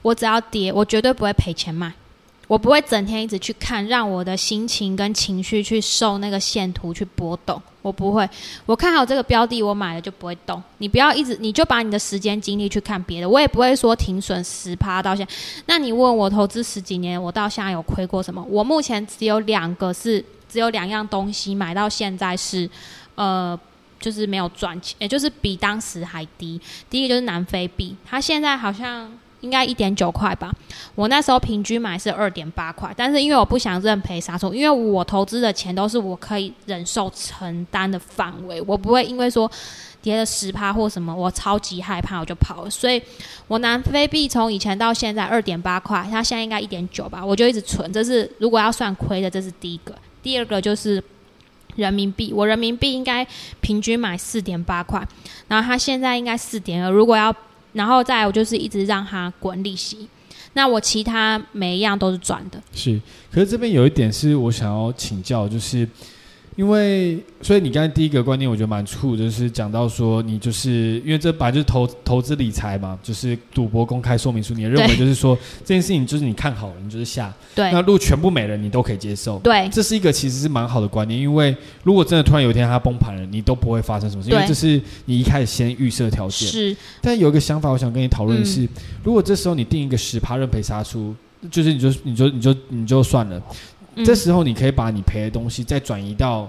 [0.00, 1.92] 我只要跌，我绝对不会赔钱卖。
[2.48, 7.62] 我不会整天一直去看，让我的心情跟情绪去受那个线图去波动。
[7.82, 8.28] 我不会，
[8.66, 10.60] 我看好这个标的，我买了就不会动。
[10.78, 13.28] 你不要一直，你就把你的时间精力去看别的。
[13.28, 15.32] 我也不会说停损十趴到现在。
[15.66, 18.42] 那你问我投资十几年，我到现在有亏过什么？
[18.48, 22.68] 我目前只有两个是，只有两样东西买到现在是，
[23.14, 23.58] 呃，
[24.00, 26.60] 就是没有赚钱，也就是比当时还低。
[26.90, 29.10] 第一个就是南非币，它现在好像。
[29.40, 30.52] 应该一点九块吧，
[30.96, 39.48] 我那时候平均买是二点八块，但是因为我不想认赔杀出，因为我投资的钱都是我可以忍受承担的范围，我不会因为说
[40.02, 42.70] 跌了十趴或什么，我超级害怕我就跑了。
[42.70, 43.00] 所以
[43.46, 47.92] 我南非币从以前到现在二点八块，它现在应该一点九吧，我就一直存。
[47.92, 49.94] 这是如果要算亏的，这是第一个。
[50.20, 51.00] 第二个就是
[51.76, 53.24] 人民币，我人民币应该
[53.60, 55.06] 平均买四点八块，
[55.46, 57.32] 然后它现在应该四点二，如果要。
[57.72, 60.08] 然后再，我就是一直让他滚利息。
[60.54, 62.62] 那我其他每一样都是赚的。
[62.72, 63.00] 是，
[63.30, 65.88] 可是这边有一点是我想要请教，就是。
[66.58, 84.34] 因为，所以你刚才第一个观念我觉得蛮酷，就是讲到说你就是因为这本来就是投投资理财嘛，就是赌博公开说明书，你认为就是说这件事情就是你看好了，你就是下，对，那如果全部没了，你都可以接受，对，这是一个其实是蛮好的观念，因为如果真的突然有一天它崩盘了，你都不会发生什么事，对。
[84.34, 86.48] 因为这是你一开始先预设条件。
[86.48, 88.68] 是，但有一个想法，我想跟你讨论的是，嗯、
[89.04, 91.14] 如果这时候你定一个十趴认赔杀出，
[91.52, 93.40] 就是你就你就你就你就算了。
[94.04, 96.48] 这时候你可以把你赔的东西再转移到，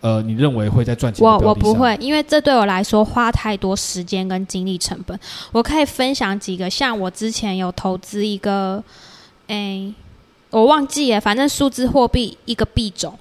[0.00, 1.30] 呃，你认为会再赚钱的？
[1.30, 5.18] 我我不会，因为这对我来说花太多时间跟精力成本。
[5.52, 8.82] 我可以分享几个，像我之前有投资一个，
[9.48, 9.92] 哎，
[10.50, 13.18] 我忘记了，反正数字货币一个币种。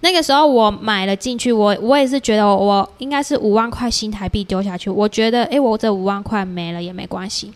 [0.00, 7.52] 那个时候我买了进去，我我也是觉得我，我应该是五万块新台币丢下去，我觉得，哎，我这五万块没了也没关系。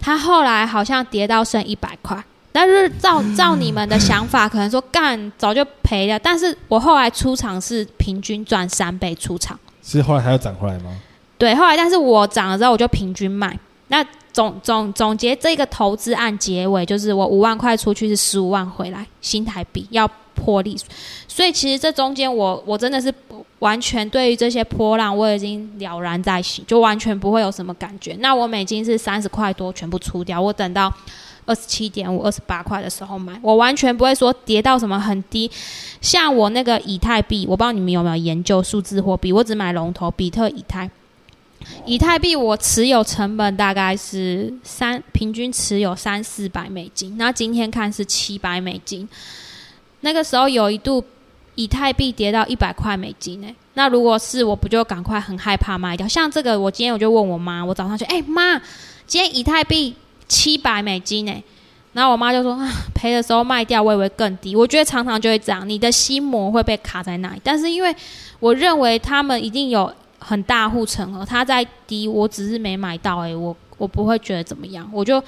[0.00, 2.24] 它后来好像跌到剩一百块。
[2.54, 6.18] 但是照照你们的想法，可能说干早就赔了。
[6.18, 10.94] 但是我后来出场是平均赚三倍出场，是后来还要涨回来吗？
[11.38, 13.58] 对，后来但是我涨了之后，我就平均卖。
[13.88, 20.78] 那总总总结这个投资案结尾，就是我五万块出去是十五万回来新台币要破利。
[21.26, 23.12] 所以其实这中间我我真的是
[23.60, 28.14] 完全对于这些波浪我已经了然在心，就完全不会有什么感觉。
[28.20, 30.92] 那我美金是三十块多全部出掉，我等到。
[31.44, 35.50] 二十七点五、二十八块的时候买，我完全不会说跌到什么很低。
[36.00, 40.90] 像我那个以太币，我不知道你们有没有研究数字货币，我只买龙头比特以太。
[41.86, 47.16] 以太币我持有成本大概是三，平均持有三四百美金。
[47.16, 49.08] 那今天看是七百美金。
[50.00, 51.04] 那个时候有一度
[51.54, 53.48] 以太币跌到一百块美金呢。
[53.74, 56.06] 那如果是我不就赶快很害怕卖掉？
[56.06, 58.60] 像这个，我今天我就问我妈，我早上就，哎妈，
[59.06, 59.94] 今天以太币。
[60.28, 61.42] 七百美金呢，
[61.92, 64.56] 然后我妈就说啊，赔的时候卖掉，我以为更低。
[64.56, 67.40] 我觉得常常就会这样，你的心魔会被卡在那里。
[67.44, 67.94] 但是因为
[68.40, 74.88] 我认为他们一定有很大护城河，它在低，我只是没买到，诶，我我不会觉得怎么样。
[74.92, 75.22] 我就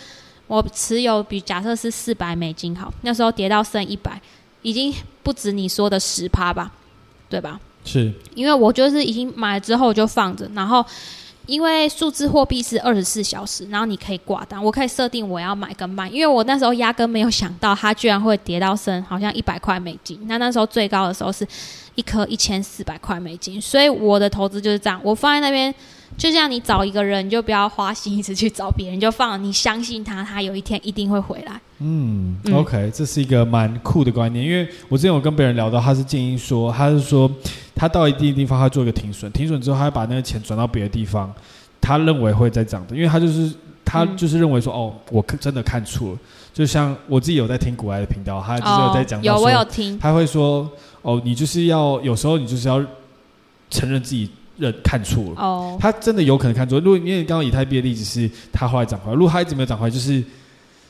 [0.47, 4.19] 我持有比假设是四百美金好，那时候跌到剩一百，
[4.63, 6.73] 已经不止你说的十趴吧，
[7.29, 7.61] 对吧？
[7.85, 10.85] 是，因为我就是已经买了之后就放着，然后。
[11.47, 16.09] 因为数字货币是二十四小时，然后你可以挂单，我可以设定我要买跟卖。
[16.09, 21.47] 因为我那时候压根没有想到它居然会跌到剩好像一百块美金，那那时候最高的时候是
[21.97, 25.75] 一颗一千四百块美金，所以我的投资就是这样，我放在那边，
[26.17, 31.61] 就像你找一个人，你就不要花心思去找别人，就放，你相信他，他有一天一定会回来。
[31.81, 37.31] 嗯，嗯，OK，这是一个蛮酷的观念，因为我之前有跟别人聊到，他是建议说，他是说。
[37.75, 41.33] 他到一定地方，他做一个停损，停损之后，他会把那个钱转到别的地方，
[41.81, 43.53] 他认为会再涨的，因为他就是
[43.85, 46.19] 他就是认为说，嗯、哦，我真的看错了。
[46.53, 50.71] 就像我自己有在听古埃的频道，他就是有在讲、哦，有我有听，他会说，
[51.03, 52.81] 哦，你就是要有时候你就是要
[53.71, 55.35] 承认自己认看错了。
[55.37, 56.79] 哦，他真的有可能看错。
[56.79, 60.23] 如果因为刚刚以太币的例子是他后来涨回来，如果他一直没有涨回来，就是。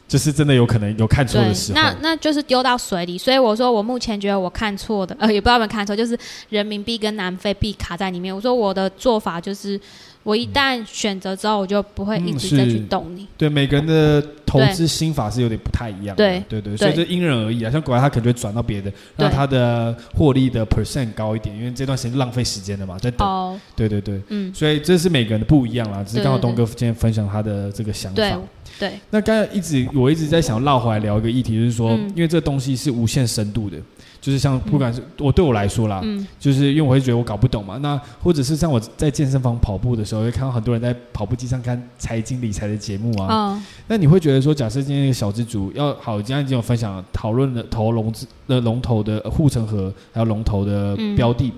[0.07, 3.17] 就是真的有可能有看错的时候，那那就是丢到水里。
[3.17, 6.17] 所以我说，我目前觉得我看错的， 呃，也不知道有没有看错，就是
[6.51, 8.35] 人民币跟南非币卡在里面。
[8.35, 9.81] 我说我的做法就是，
[10.23, 13.23] 我一旦选择之后，我就不会一直再去动你。
[13.23, 16.17] 嗯、对每个人的投投资心法是有点不太一样的。
[16.17, 17.71] 对对对，所以就因人而异啊。
[17.71, 23.27] 像国外他可能就会转到别的，让他的获利的 percent 高一点，因为这段时间浪费时间的嘛，在等。
[23.27, 23.59] 哦。
[23.75, 24.53] 对对对，嗯。
[24.55, 28.17] 所以这是每个人的不一样啦，只是刚好东哥今天分享他的这个想法。
[28.17, 28.33] 对。
[28.79, 28.99] 对。
[29.11, 33.77] 那刚才一直我一直在想绕回来聊一个议题，就是说，因为这个东西是无限深度的。
[34.21, 37.77] 就是像不管是我对我来说啦，嗯，就是因为我会觉得我搞不懂嘛。
[37.83, 43.27] 那或者是像我在健身房跑步的时候，会看到很多人在跑步机上看财经理财的节目啊。
[43.29, 43.63] 哦。
[43.87, 51.53] 那你会觉得说，假设今天一个小资族要好，今天已经有分享讨论了投龙资的龙头的护城河，还有龙头的标的，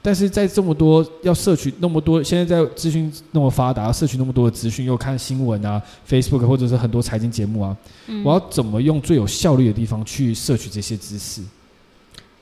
[0.00, 7.76] 但是在这么多要摄取那么多，现在在资讯那么发达，要摄取那么多的资讯，又看新闻啊，Facebook 或者是很多财经节目啊，
[8.24, 11.42] 我要怎么用最有效率的地方去摄取这些知识？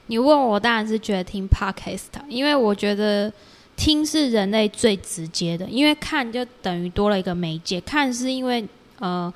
[0.08, 3.32] 你问我，当然是觉得听 podcast，因为我觉得
[3.74, 7.80] 听是人类最直接的，因为看就等于多了一个媒介。
[7.80, 8.64] 看是因为
[9.00, 9.32] 呃，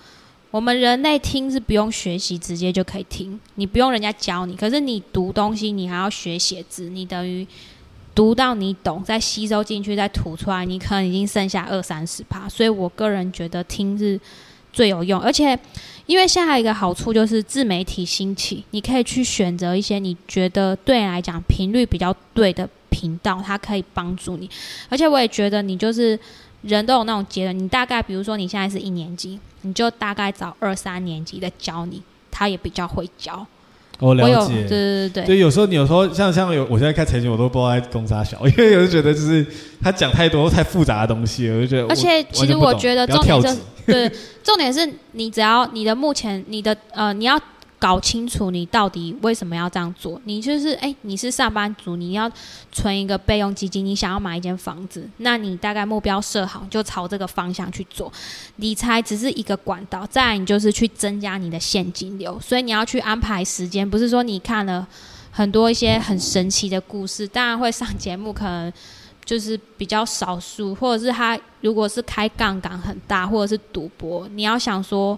[0.52, 4.54] 我们人类听是不用学习，直接就可以听，你不用人家教你。
[4.54, 7.44] 可是你读东西，你还要学写字，你等于
[8.14, 12.48] 读到你懂，再吸收进去，再吐出来，你可能已经剩下二三十趴。
[12.48, 14.20] 所以我个人觉得听是
[14.72, 15.58] 最有用，而且。
[16.06, 24.50] 因为现在一个好处就是自媒体兴起，你可以去选择一些你觉得对你来讲频率比较对的频道，它可以帮助你。
[24.88, 26.18] 而且我也觉得你就是
[26.62, 33.46] 人都有那种阶段，你大概比如说你现在是一年级，你就大概找二三年级的教你，他也比较会教。
[34.00, 35.38] 我了解，对对对对。
[35.38, 39.46] 有时候你有时候像像有，我现在看财经我都不知道在攻啥小，因为有时候觉得就是
[39.82, 41.86] 他讲太多太复杂的东西，我就觉得。
[41.88, 43.56] 而且其实我觉得重点是。
[43.86, 44.10] 对，
[44.44, 47.40] 重点是你只要你的目前你的呃，你要
[47.80, 50.20] 搞清楚你到底为什么要这样做。
[50.24, 52.30] 你就是哎，你是上班族，你要
[52.70, 58.12] 存一个备用基金，你想要买一间房子，那你大概目标设好，就朝这个方向去做。
[58.56, 62.38] 理财只是一个管道，再来你就是去增加你的现金流。
[62.38, 64.86] 所以你要去安排时间，不是说你看了
[65.30, 68.72] 很多一些很神奇的故事，当然会上节目，可能。
[69.22, 75.16] 就是比较少数，或者是他如果是开杠杆很大，或者是赌博，你要想说，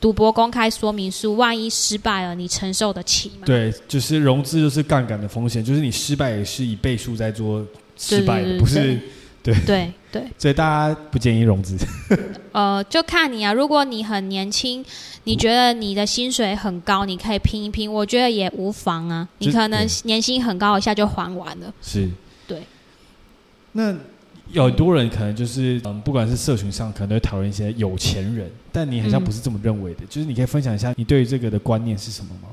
[0.00, 3.46] 赌博公开说明书，万一失败了，你承受得起吗？
[3.46, 8.98] 对，就是融资就是杠杆的风险，就是你失败也是以倍数在做失败的，不是？
[9.40, 11.76] 对对对，所以大家不建议融资。
[12.52, 14.84] 呃，就看你啊，如果你很年轻，
[15.24, 19.26] 你觉得你的薪水很高，你可以拼一拼，我觉得也无妨啊。
[19.38, 21.72] 你可能年薪很高，一下就还完了。
[21.80, 22.10] 是。
[22.46, 22.62] 对
[23.72, 23.94] 那
[24.52, 30.00] 有很多人可能就是嗯，不管是社群上，可能都会讨论一些有钱人，但你好像不是这么认为的。
[30.02, 32.47] 嗯、就是你可以分享一下你对于这个的观念是什么吗？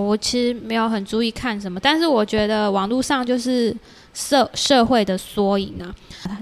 [0.00, 3.76] 我其实没有很注意看什么，但是我觉得网络上就是。
[4.14, 5.88] 社社会的缩影啊，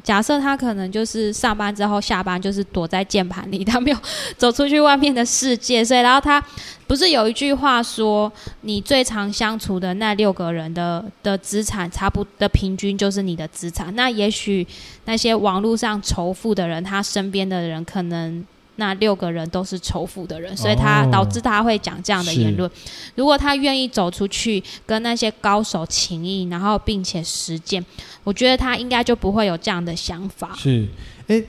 [0.02, 3.96] 假设他可能就是上班之后下班就是躲在键盘里， 他没有
[4.36, 6.44] 走出去外面的世界，所以然后他
[6.88, 8.32] 不是有一句话说，
[8.62, 14.66] 你最常相处的那六个人的的资产差不的平均就是你的资产，那也许
[15.04, 18.44] 那些网络上仇富的人，他身边的人可能。
[18.80, 22.68] 那六个人都是仇富的人，所以他导致他会讲这样的言论。
[22.68, 22.72] 哦、
[23.14, 27.84] 如果他愿意走出去跟那些高手情谊，然后并且实践，
[28.24, 30.54] 我觉得他应该就不会有这样的想法。
[30.56, 30.88] 是，
[31.26, 31.44] 哎、欸，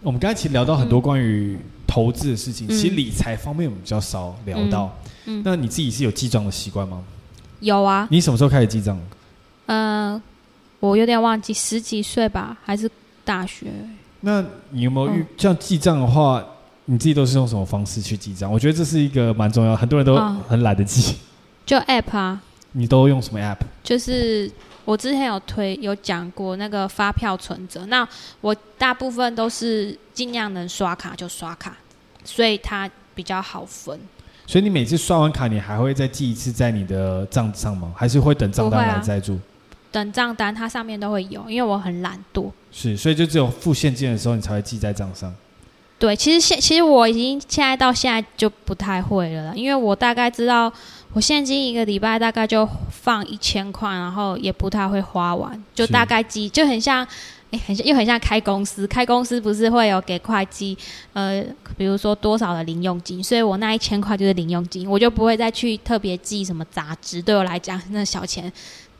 [0.00, 4.96] 我们刚才其实聊到很多关于投资的事情，嗯、其实理财方面我们比较少聊到。
[5.24, 7.02] 嗯，嗯，那你自己是有记账的习惯吗？
[7.58, 8.06] 有啊。
[8.12, 8.96] 你什么时候开始记账？
[9.66, 10.22] 嗯、呃，
[10.78, 12.88] 我有点忘记，十几岁吧，还是
[13.24, 13.66] 大学？
[14.20, 16.44] 那你有没有遇、哦、这样记账的话？
[16.86, 18.50] 你自己都是用什么方式去记账？
[18.50, 20.16] 我觉得这是一个蛮重要，很多人都
[20.48, 21.12] 很懒得记。
[21.12, 21.16] 哦、
[21.66, 22.40] 就 App 啊。
[22.72, 23.58] 你都用什么 App？
[23.82, 24.50] 就是
[24.84, 27.86] 我之前有推有讲过那个发票存折。
[27.86, 28.06] 那
[28.40, 31.76] 我大部分都是尽量能刷卡就刷卡，
[32.24, 33.98] 所以它比较好分。
[34.46, 37.92] 所以你每次刷完卡，你还会再记一次在你的账上吗？
[37.96, 39.34] 还是会等账单来再做？
[39.34, 39.40] 啊、
[39.90, 42.50] 等账单，它上面都会有，因为我很懒惰。
[42.70, 45.34] 是，所以就只有付现金的时候，你才会记在账上。
[45.98, 50.70] 对，其实现其实我已经现在到现在就不太会了，因为我大概知道
[51.14, 57.02] 我现金一个礼拜大概就放一千块，然后也不太会花完，就大概记就很像，
[57.50, 60.76] 哎，很像又很像开公司，开公司不是会有给会计
[61.14, 61.42] 呃，
[61.78, 68.52] 比如说多少的零用金，所以我那一千块就是零用金，我就不会再去特别记什么杂志，对我来讲那小钱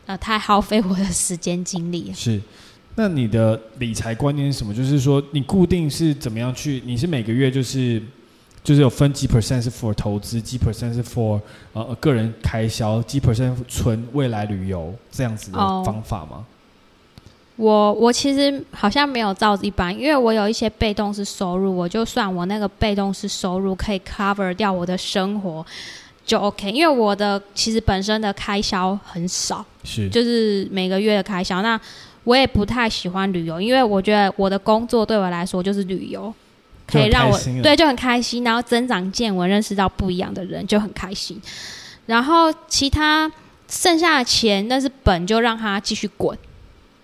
[0.06, 2.14] 呃太耗费我的时间精力了。
[2.14, 2.40] 是。
[2.98, 4.74] 那你的理财观念是什么？
[4.74, 6.82] 就是说，你固定是怎么样去？
[6.84, 8.02] 你是每个月就是
[8.64, 11.38] 就是有分几 percent 是 for 投资，几 percent 是 for
[11.74, 16.44] 呃个人开销，几 percent 存未来旅游这样子的方法吗？
[17.56, 25.64] 我我其实好像没有照一般，因为我有一些被动式收入，我就算我那个被动式收入可以 cover 掉我的生活，
[26.24, 26.70] 就 OK。
[26.70, 31.62] 因为我的其实本身的开销很少，是就是每个月的开销。
[31.62, 31.80] 那
[32.26, 36.34] 我也不太喜欢旅游，因为我觉得我的工作对我来说就是旅游，
[36.84, 41.40] 可以让我对就很开心，然后增长见闻，认识到不一样的人，就很开心。
[42.06, 43.30] 然后其他
[43.68, 46.36] 剩下的钱，那是本，就让它继续滚。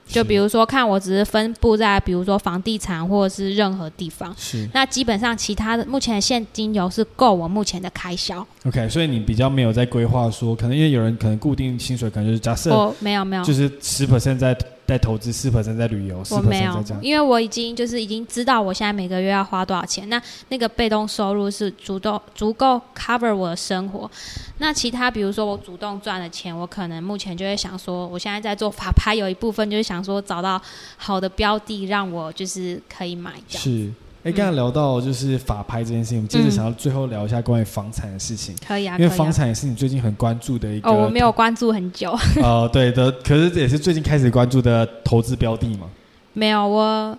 [0.09, 8.45] 就比如说，看我只是分布在，比如说房地产或者是任何地方，是那基本上其他的目前的现金流是够我目前的开销。
[8.67, 14.57] OK，所以你比较没有在规划说，可能因为有人可能固定薪水，可能就是假设哦没有没有，就是十 percent 在。
[14.93, 20.21] 在投资四 percent 在旅游，我没有，因为我已经就是已经知道我现在每个月要花多少钱，那
[20.51, 24.11] 那个被动收入是足够足够 cover 我的生活。
[24.59, 30.61] 那其他比如说我主动赚的钱，我可能目前就会想说，我现在在做法拍，有一部分就是想说找到
[30.99, 33.63] 好的标的，让我就是可以买这样。
[33.65, 33.91] 是。
[34.25, 38.55] 哎，刚才聊到就是法拍这件事情，我们接着想要最后聊一下关于房产的事情。
[38.65, 40.89] 可以啊，因为房产也是你最近很关注的一个。
[40.89, 42.17] 哦，我没有关注很久。
[42.41, 45.89] 哦，对的，可是这也是最近开始关注的投资标的嘛？
[46.35, 47.19] 没有我。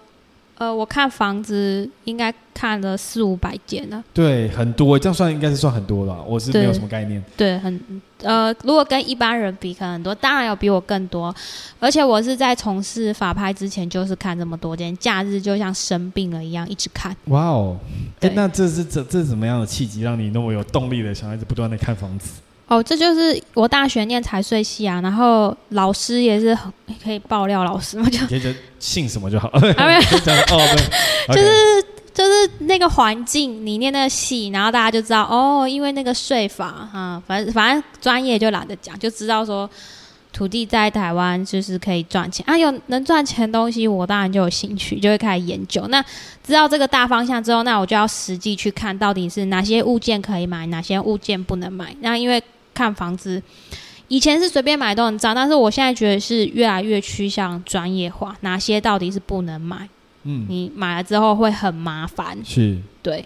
[0.64, 4.01] 呃，我看房子应该看了四五百间了。
[4.14, 6.24] 对，很多，这样算应该是算很多了。
[6.24, 7.22] 我是没有什么概念。
[7.36, 11.36] 对，对，很呃，如果跟一般人比，可能很多，当然有比我更多。
[11.82, 17.14] 而且我是在从事法拍之前，就是看这么多间，假日就像生病了一样，一直看。
[17.26, 17.78] 哇哦！
[18.22, 22.39] 哎，那这是这这是怎么样的契机，让你那么有动力的想一直不断的看房子？
[22.68, 26.72] 哦，这就是我大学念财税系啊，然后老师也是很
[27.03, 29.49] 可以爆料老师嘛，就可以姓什么就好。
[29.78, 29.99] 还 没有，
[30.55, 30.78] 哦，
[31.28, 39.70] 对， 就是就是那个环境，你念那个系，然后大家就知道哦，因为那个税法啊，反正反正专业就懒得讲，就知道说
[40.32, 45.86] 土地在台湾就是可以赚钱啊，有能赚钱的东西，我当然就有兴趣，就会开始研究。
[45.89, 46.03] 那
[46.43, 51.95] 知道这个大方向之后，那我就要实际去看到底是哪些物件可以买，哪些物件不能买。
[51.99, 52.41] 那因为
[52.74, 53.41] 看房子，
[54.07, 58.36] 以前是随便买都很脏，但是我现在觉得是越来越趋向专业化。
[58.41, 59.88] 哪些到底是不能买？
[60.24, 62.38] 嗯，你买了之后会很麻烦。
[62.45, 63.26] 是，对。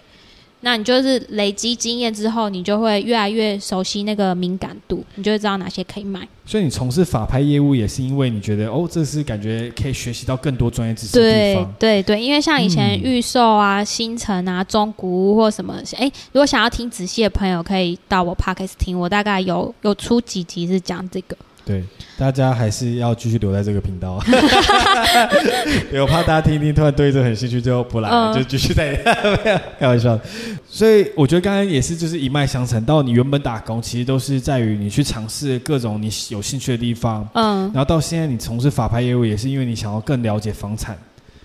[0.60, 6.26] 那你就是累积经验之后，你就会越来越熟悉那个敏感度，你就会知道哪些可以买。
[6.44, 11.12] 所以你从事法拍业务也是因为你觉得哦，这是感觉可以学习到更多专业知识。
[11.12, 21.36] 对对对，因为像以前预售啊、嗯、新城啊、中古屋或什么，哎，如果想要听仔细的朋友，可以到我 Podcast 听，我大概有有出几集是讲这个。
[21.68, 21.84] 对，
[22.16, 24.18] 大家还是要继续留在这个频道。
[25.92, 28.96] 我怕大家听一听，突然对这很兴趣，就不来了，嗯、就继续在
[29.78, 30.18] 开玩笑。
[30.66, 32.82] 所以我觉得刚刚也是，就是一脉相承。
[32.86, 37.28] 到你原本打工，其实都是在于你去尝试各种你有兴趣的地方。
[37.34, 40.96] 嗯，然后到现在你从事法拍业务，也是因为你想要更了解房产。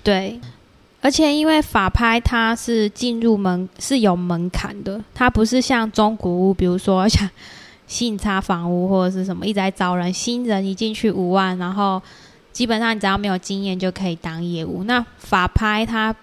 [0.01, 0.39] 对，
[1.01, 7.30] 而且因为法拍它是进入门是有门槛的，它不是像中古屋，比如说像。
[7.94, 12.02] 信差房屋或者是什么一直在招人，新人一进去五万，然后
[12.52, 14.84] 基本上你只要没有经验就可以当业务。
[14.86, 16.14] 那法拍它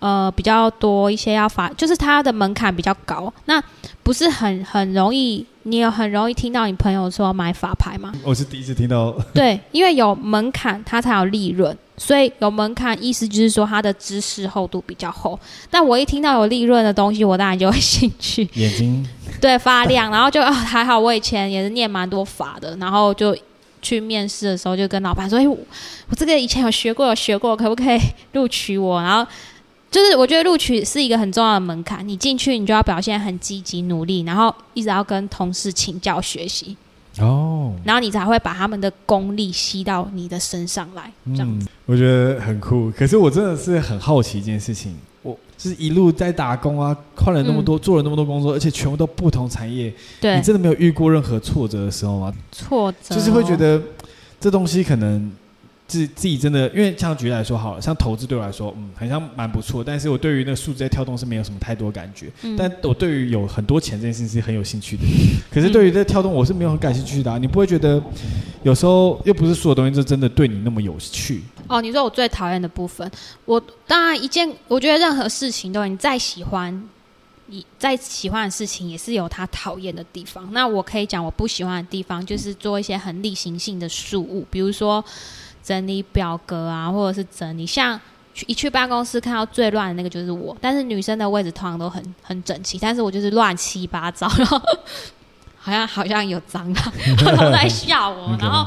[0.00, 3.62] 呃比较多一些，要法就是它的门槛比较高，那
[4.02, 8.12] 不是很很容易，你有很容易听到你朋友说买法拍吗？
[8.22, 9.12] 我是第一次听到。
[9.32, 11.74] 对，因为有门槛，它才有利润。
[11.96, 15.38] 所以有门槛，意思就是说它的知识厚度比较厚。
[15.70, 19.06] 但我一听到有利润的东西，我当然就会兴趣，眼睛
[19.40, 20.98] 对发亮，然后就、哦、还好。
[20.98, 23.36] 我以前也是念蛮多法的，然后就
[23.82, 25.56] 去面试的时候就跟老板说：“哎，我
[26.08, 28.00] 我这个以前有学过，有学过，可不可以
[28.32, 29.30] 录取我？”然后
[29.90, 36.76] 就是我觉得录取是一个很重要的门槛，你进去你就要表现很积极努力，然后一直要跟同事请教学习。
[37.18, 41.66] 哦，然后你才会把他们的功力吸到你的身上来，这样子。
[41.66, 42.90] 嗯，我觉得很酷。
[42.92, 49.92] 可是我真的是很好奇一件事情，我就是一路在打工啊，换了那么多，嗯，做了那么多工作，而且全部都不同产业。
[50.20, 52.34] 对，你真的没有遇过任何挫折的时候吗？
[52.50, 53.80] 挫折，就是会觉得
[54.40, 55.30] 这东西可能。
[55.92, 59.84] 自自己真的，因为像举例来说好了，像投资对我来说，嗯，好像蛮不错。
[59.84, 62.32] 但是我对于那个数字在跳动是没有什么太多感觉。
[62.40, 62.56] 嗯。
[62.56, 65.02] 但我对于有很多钱这件事情是很有兴趣的。
[65.52, 67.36] 可是对于这跳动，我是没有很感兴趣的啊。
[67.36, 68.02] 你不会觉得
[68.62, 71.42] 有时候又不是所有东西就真的对你那么有趣？
[71.68, 73.10] 哦，你说我最讨厌的部分，
[73.44, 76.82] 我当然一件，我觉得任何事情都你再喜欢，
[77.46, 80.48] 你再喜欢的事情也是有他讨厌的地方。
[80.52, 85.04] 那我可以讲我不喜欢的地方，就是做一些很例行性的事物，比如说。
[85.62, 88.00] 整理表格啊，或者是整理，像
[88.34, 90.56] 去一去办公室看到最乱的那个就是我。
[90.60, 94.60] 但是女生的位置通常都很很整齐，但是我就是乱七八糟，然后
[95.58, 96.92] 好像好像有蟑螂，
[97.24, 98.36] 然后在笑我。
[98.40, 98.66] 然后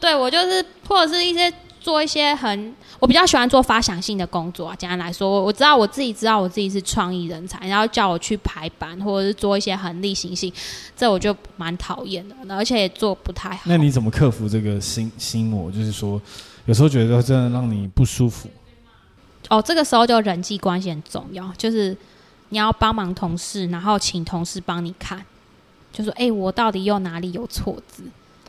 [0.00, 1.52] 对我就是或者是一些
[1.82, 4.74] 做一些很，我比较喜欢做发想性的工作啊。
[4.76, 10.52] 简单来说，我我知道我自己知道我自己是创意人才，然后叫我去排版或者是做一些很例行性，
[10.96, 13.62] 这我就蛮讨厌的，而且也做不太好。
[13.64, 15.70] 那你怎么克服这个心心魔？
[15.70, 16.20] 就是说，
[16.66, 18.48] 有时候觉得真的让你不舒服。
[19.48, 21.96] 哦，这个时候就人际关系很重要，就是
[22.50, 25.22] 你要帮忙同事，然后请同事帮你看，
[25.92, 28.04] 就说：“哎，我到底又哪里有错字？”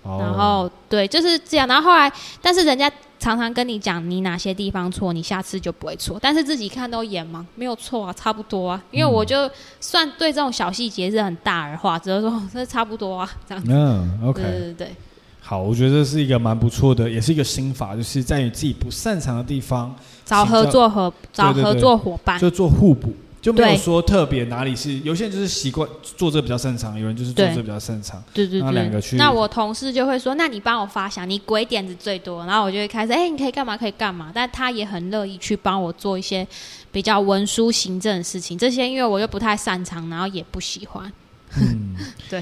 [0.05, 1.65] 然后对，就是这样。
[1.65, 2.11] 然后后来，
[2.41, 2.91] 但是人家
[3.23, 6.19] 常常跟你讲你哪些地方错，你下次就不会错。
[6.21, 8.83] 但是自己看都眼盲，没有错啊，差不多啊。
[8.91, 9.49] 因为我就
[9.79, 13.71] 算对这种小细节是很大而化，只是说这差不多啊，这样子。
[13.71, 14.95] 嗯，OK，对对对。
[15.39, 19.95] 好，我觉得这是一个蛮不错的，也是一个心法，就是在你自己不擅长的地方
[20.25, 23.13] 找合作和找合作伙伴，就做互补。
[23.43, 28.23] 就没有说特别哪里是，有些人就是习惯做这个比较擅长，有人就是做这个比较擅长。
[28.33, 29.17] 对对对，那两个去。
[29.17, 33.75] 那我同事就会说：“那你帮我发想，你鬼点子最多。”然后我就会开始：“哎、欸，你可以干嘛？
[33.75, 36.47] 可以干嘛？”但他也很乐意去帮我做一些
[36.89, 38.57] 比较文书行政的事情。
[38.57, 41.11] 这些因为我又不太擅长，然后也不喜欢。
[41.57, 41.97] 嗯，
[42.29, 42.41] 对。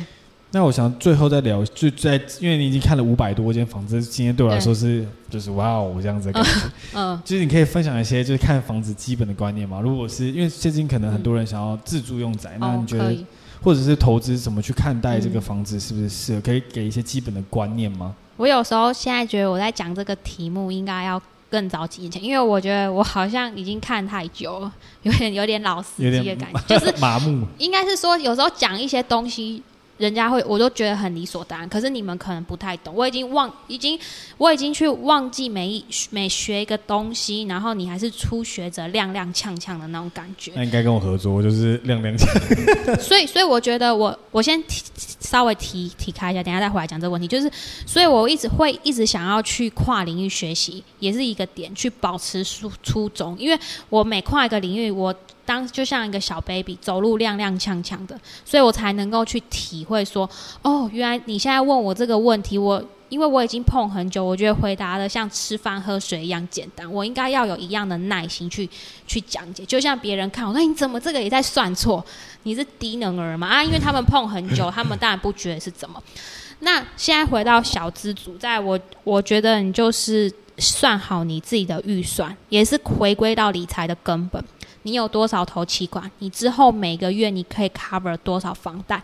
[0.54, 6.50] 那我想最后再聊，就在因为你已经看了五百多间房子，今天对我来说是就是哇哦这样子的感觉。
[6.94, 9.80] 嗯，就是你可以分享一些就是看房子基本的观念嘛？
[9.80, 13.18] 如果是因为最近可能很多人想要自住用宅，嗯、那你觉得、哦、
[13.64, 16.40] 或者是投资怎么去看待这个房子是不是适合？
[16.40, 18.14] 嗯、可以给一些基本的观念吗？
[18.36, 24.74] 我有时候现在觉得我在讲这个题目应该要更早几年前，因为我觉得我好像已经看太久了，
[25.04, 27.48] 有点有点老司机的感觉，就是麻木。
[27.58, 29.64] 应该是说有时候讲一些东西。
[30.02, 31.70] 人家会，我都觉得很理所当然。
[31.70, 33.98] 可是你们可能不太懂，我已经忘，已经，
[34.40, 40.54] 我已经去忘记每一每学一个东西，然后你还是初学者，踉踉跄跄的那种感觉。
[40.56, 42.26] 那应该跟我合作，我就是踉踉跄。
[43.00, 44.84] 所以，所以我觉得我，我先提
[45.20, 47.28] 稍微提提开一下，等一下再回来讲这个问题。
[47.28, 47.52] 就是，
[47.86, 53.38] 所以我一直会一直想要去跨领域学习，也是一个点，去保持初初衷。
[53.38, 55.16] 因为我每跨一个领域，我。
[55.52, 60.30] 当就像一个小 baby 走路踉踉跄跄的，所以我才能够去体会说，
[60.62, 68.70] 哦，原来你现在问我这个问题，我因为我已经碰很久，我觉得回答的像吃饭喝水一样简单，我应该要有一样的耐心去
[69.06, 69.66] 去讲解。
[69.66, 72.04] 就像别人看我说，你怎么这个也在算错？
[72.44, 73.48] 你是低能儿吗？
[73.48, 76.02] 啊，因为他们碰很久，他们当然不觉得是怎么。
[76.60, 84.42] 那现在回到小资组，在我我觉得你就是算好你自己的预算，也是回归到理财的根本。
[84.84, 86.10] 你有多少头期款？
[86.20, 89.02] 你之后每个月你可以 cover 多少房贷？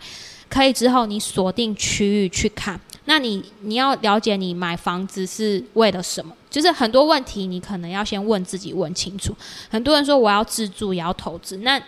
[0.48, 2.80] 可以之后你锁定区域去看。
[3.04, 6.34] 那你你要了解你买房子是为了什么？
[6.50, 9.36] 就是很多问题你可能要先问自己问清楚。
[9.70, 11.80] 很多人说我要自住也要投资，那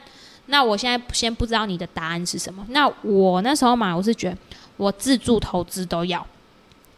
[0.47, 2.65] 那我现在先不知道你的答案是什么。
[2.69, 4.37] 那我那时候买，我是觉得
[4.77, 6.27] 我自住投资都要，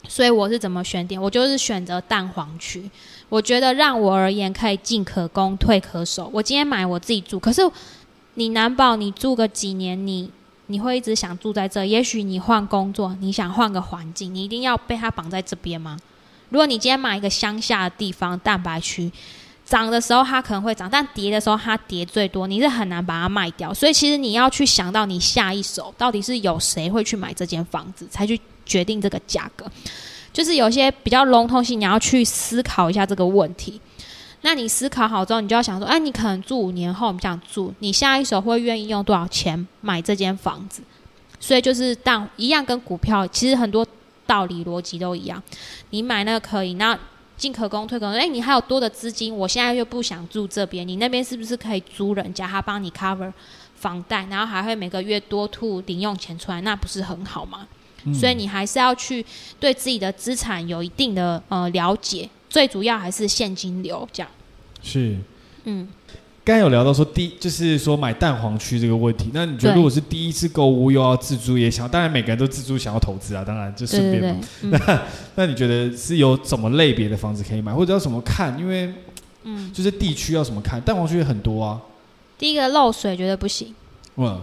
[0.08, 1.20] 所以我是怎么选点？
[1.20, 2.90] 我就是选择蛋黄区。
[3.32, 6.28] 我觉得让我而言可以进可攻退可守。
[6.34, 7.62] 我今天买我自己住，可是
[8.34, 10.30] 你难保你住个几年，你
[10.66, 11.82] 你会一直想住在这？
[11.82, 15.96] 也许你换工作，你想换个环境，你一定要被它绑在这边吗？
[16.50, 19.10] 如果你今天买一个乡下的地方，蛋白区，
[19.64, 23.72] 涨的时候它可能会涨，但跌的时候它跌最多，你是很难把它卖掉。
[23.72, 29.64] 所以其实你要去想到你下一手到底是有谁会去买这间房子，才去决定这个价格。
[30.32, 33.80] 就是有些比较笼统性，你要去思考一下这个问题。
[34.44, 40.82] 那你思考好之后，你就要想说：哎，你可能住五年后，你这样住，你下一手会愿意用多少钱买这间房子？
[41.38, 43.86] 所以就是当一样跟股票，其实很多
[44.26, 45.40] 道理逻辑都一样。
[45.90, 46.98] 你买那个可以，那
[47.36, 48.18] 进可攻退可守。
[48.18, 53.32] 哎，你还有多的资金，我现在又不想住这边，你那边是不是可以租人家，他帮你 cover
[53.76, 57.68] 房贷，然后还会每个月多吐零用钱出来，那不是很好吗？
[58.12, 59.24] 所以你还是要去
[59.60, 64.30] 对自己的资产有一定的呃了解，最主要还是现金流这样。
[64.82, 65.16] 是，
[65.64, 65.86] 嗯，
[66.44, 74.40] 刚有聊到说第就是说买蛋黄区这个问题，那你觉得如果是第一次购物又要自住也想，当然每个人都自住想要投资啊，当然就顺便嘛。
[74.60, 75.00] 对对对，那、嗯、
[75.36, 78.58] 那你觉得是有什么类别的房子可以买，或者要怎么看？
[78.58, 78.92] 因为
[79.44, 80.80] 嗯，就是地区要怎么看？
[80.80, 81.80] 蛋黄区也很多啊。
[82.38, 83.72] 第一个漏水觉得不行。
[84.16, 84.42] 嗯。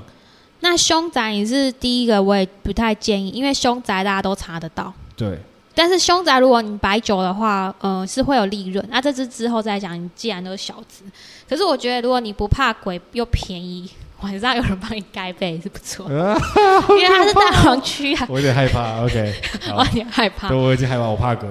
[0.61, 4.93] 那凶宅你是第一个，我也不太建议，因为凶宅大家都查得到。
[5.15, 5.37] 对。
[5.75, 8.85] 但是凶宅如果你摆久的话，嗯、呃，是会有利润。
[8.91, 9.97] 那这次之后再讲。
[9.97, 11.05] 你既然都是小资，
[11.47, 13.89] 可是我觉得如果你不怕鬼又便宜，
[14.19, 16.05] 晚上有人帮你盖被也是不错。
[16.11, 18.27] 因为它是大黄区啊。
[18.27, 19.01] 我有点害怕。
[19.05, 19.33] OK。
[19.73, 20.49] 我有点害怕。
[20.49, 21.47] 对，我已经害怕，我怕鬼。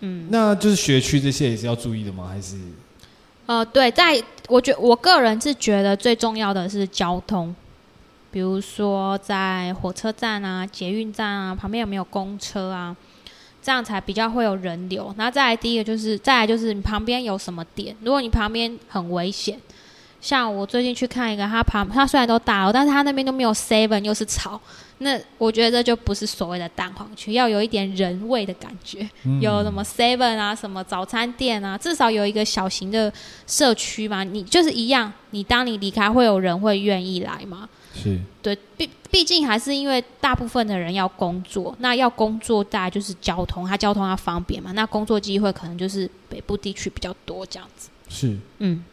[0.00, 0.26] 嗯。
[0.30, 2.28] 那就是学区这些也是要注意的吗？
[2.30, 2.56] 还是？
[3.46, 7.54] 呃，对，在我觉我个人是觉得最重要的是交通。
[8.36, 12.94] 比如说，在火车站啊、捷运站啊旁边有没有公车啊？
[13.62, 15.14] 这样才比较会有人流。
[15.16, 19.58] 然后再来第一个就是，再来就是你旁边有什么点，如果你旁边很危险，
[20.20, 24.60] 像我最近去看一个，他旁他虽然都大了，但是他那边都没有 seven，又是草。
[24.98, 33.10] 那我觉得这就不是所谓的蛋黄区，要有一点人味的感觉，嗯、有什么 Seven 啊，什么早餐店啊，至少有一个小型的
[33.46, 34.22] 社区嘛。
[34.24, 37.66] 你就是一样，你当你离开，会有人会愿意来吗？
[37.96, 47.88] 是，对，毕毕竟还是因为大部分的人要工作，那要工作大概就是交通，它交通要方便嘛，那工作机会可能就是北部地区比较多这样子。
[48.08, 48.84] 是，嗯。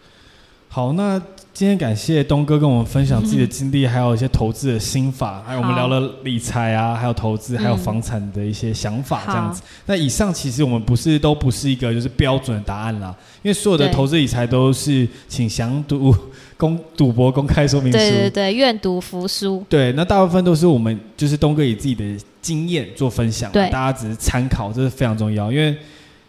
[0.76, 1.22] 好，那
[1.54, 9.62] 今天感谢东哥跟我们分享自己的经历，还有一些投资的心法，还有我们聊了理财啊，还有投资，还有房产的一些想法这样子。
[9.86, 16.12] 那以上其实我们不是都不是一个就是标准的答案啦，因为所有的投资理财都是请详读
[16.58, 19.64] 公赌博公开说明书，对对对，愿赌服输。
[19.70, 22.04] 对，那大部分都是我们就是东哥以自己的
[22.42, 25.78] 经验做分享，对，大家只是参考，这是非常重要，因为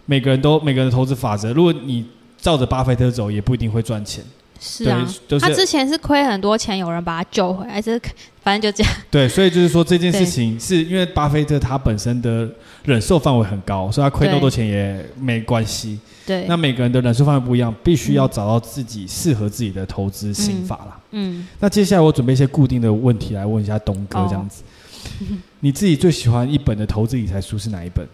[0.05, 2.05] 每个人都每个人的投资法则，如果你。
[2.45, 4.23] 照着巴菲特走也不一定会赚钱。
[4.61, 7.99] 是啊，就是、他之前是亏很多钱，有人把他救回来，这
[8.43, 8.93] 反正就这样。
[9.11, 12.47] 对，所以就是说这件事情是因为巴菲特他本身的
[12.85, 15.99] 忍受范围很高，所以他亏那么多钱也没关系。
[16.27, 21.01] 对，那每个人的忍受范围不一样，必须要找到自己适合自己的投资心法啦。
[21.13, 21.41] 嗯。
[21.41, 24.63] 嗯，那接下来我准备一些固定的问题来问一下东哥，这样子。
[25.03, 28.07] 哦、你自己最喜欢一本的投资理财书是哪一本？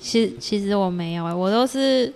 [0.00, 2.12] 其实其实我没有，我都是。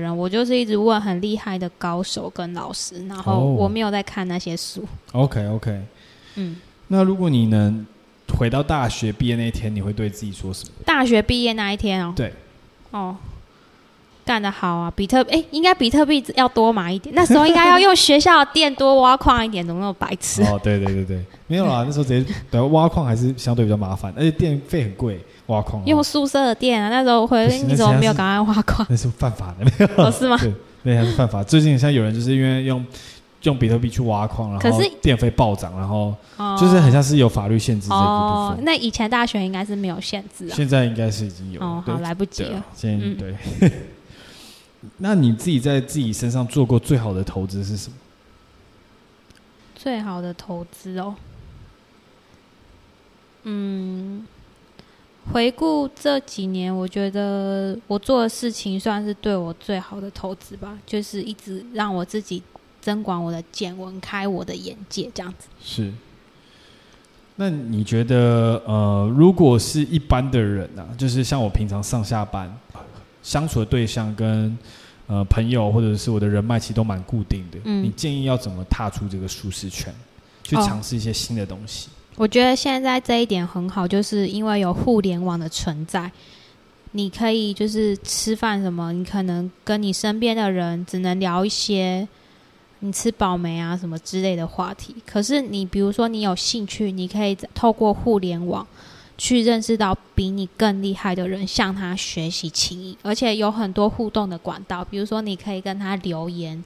[0.00, 4.84] 人，我就是一直问很厉害的高手跟老师，然后我没有在看那些书。
[5.12, 5.80] Oh, OK OK，
[6.36, 6.56] 嗯，
[6.88, 7.86] 那如果你能
[8.38, 10.72] 回到大学毕业那一天，你会对自己说什么？
[10.84, 12.32] 大学毕业那一天哦，对，
[12.90, 13.16] 哦。
[14.24, 17.12] 干得好啊，比特哎、欸，应该比特币要多买一点。
[17.12, 20.44] 那时候应该要用学校的电多挖矿一点，怎么那么白痴？
[20.44, 26.88] 哦，对对对对，没有啦，那时候直接对挖矿还是相对比较麻烦，而且电费很贵，挖矿用宿舍的电啊。
[26.88, 28.86] 那时候回你怎么没有赶快挖矿？
[28.90, 29.86] 那是犯法的，没有？
[30.04, 30.36] 哦，是吗？
[30.38, 31.42] 对，那还是犯法。
[31.42, 32.84] 最近像有人就是因为用
[33.42, 36.14] 用比特币去挖矿，然后电费暴涨，然后
[36.58, 38.08] 就是很像是有法律限制这一部分。
[38.08, 41.60] 哦，那以前大学应该是没有限制啊，现在应该是已经有。
[41.60, 42.64] 哦，好，来不及了。
[42.74, 43.70] 现在对。
[44.98, 47.96] 那你自己在自己身上做过最好的投资是什么？
[49.76, 51.14] 最好的投资哦，
[53.44, 54.24] 嗯，
[55.30, 62.42] 回顾这几年，我觉得我做的事情算是对我最好的投资吧，就是一直让我自己
[62.80, 65.48] 增广我的见闻，开我的眼界，这样子。
[65.62, 65.92] 是。
[67.36, 72.52] 那你觉得，呃，如果是一般的人呢、啊，就是像我平常上下班。
[73.22, 74.58] 相处的对象跟
[75.06, 77.58] 呃朋友或者是我的人脉其实都蛮固定的。
[77.62, 79.94] 嗯，你建议要怎么踏出这个舒适圈，
[80.42, 81.88] 去尝试一些新的东西？
[81.88, 86.10] 哦，我觉得现在这一点很好，就是因为有互联网的存在，
[86.92, 92.06] 你可以就是吃饭什么，你可能跟你身边的人只能聊一些
[92.80, 94.94] 你吃饱没啊什么之类的话题。
[95.06, 98.66] 可是你比如说你有兴趣，你可以透过互联网。
[99.18, 106.64] 去认识到比你更厉害的人，向他学习情谊，而且有很多互动的管道，比如说你可以跟他留言，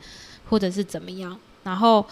[0.49, 2.07] 或者是怎么样，然后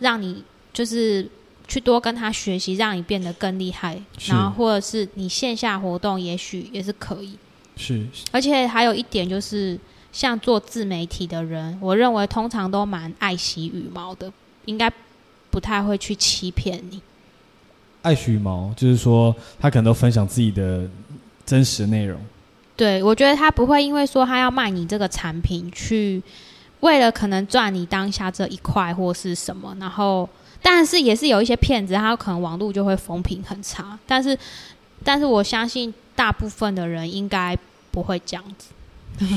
[0.00, 1.28] 让你就是
[1.66, 7.38] 去多跟他学习，让你变得更厉害，然后或者是你线下活动，也许也是可以。
[7.76, 9.78] 是，而且还有一点就是，
[10.12, 14.32] 像做自媒体的人，我认为通常都蛮爱惜羽毛的，
[14.66, 14.92] 应该
[15.50, 17.00] 不太会去欺骗你。
[18.02, 20.88] 爱惜羽毛，就是说他可能都分享自己的
[21.44, 22.20] 真实内容。
[22.76, 26.22] 对，我觉得他不会因为说他要卖你这个产品，去
[26.80, 30.28] 为了可能赚你当下这一块或是什么，然后
[30.66, 33.98] 但是也是有一些骗子，他可能网络就会风评很差。
[34.06, 34.36] 但是，
[35.04, 37.54] 但是我相信大部分的人应该
[37.90, 38.72] 不会这样子。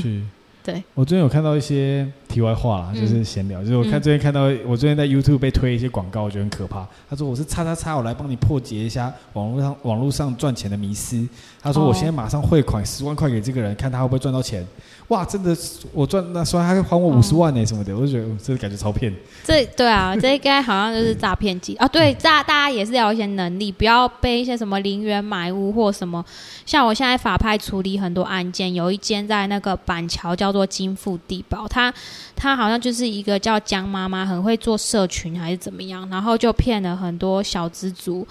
[0.00, 0.22] 是。
[0.64, 6.86] 对，我最近有看到一些题外话啦，就是闲聊，嗯、就是我看最近看到，我最近在 YouTube 被推一些广告，我觉得很可怕。
[7.08, 11.26] 他说我是叉叉叉，我来帮你破解一下网络上网络上赚钱的迷思。
[11.62, 14.66] 他说我现在马上汇款十万块给这个人，看他会不会赚到钱。
[15.08, 15.56] 哇，真的，
[15.92, 19.10] 我赚那说还会还我五十万呢、欸、什么的，我就觉得这个感觉超骗。
[19.42, 21.88] 这对啊，这应该好像就是诈骗集啊。
[21.88, 26.22] 对，大大家也是要有一些能力，不要被一些什么零元买屋或什么。
[26.66, 31.92] 像我现在法拍处理很多案件，有一间在那个板桥叫做金富地堡，他
[32.36, 38.28] 他好像就是一个叫江妈妈，很会做社群还是怎么样，然后就骗了很多小资族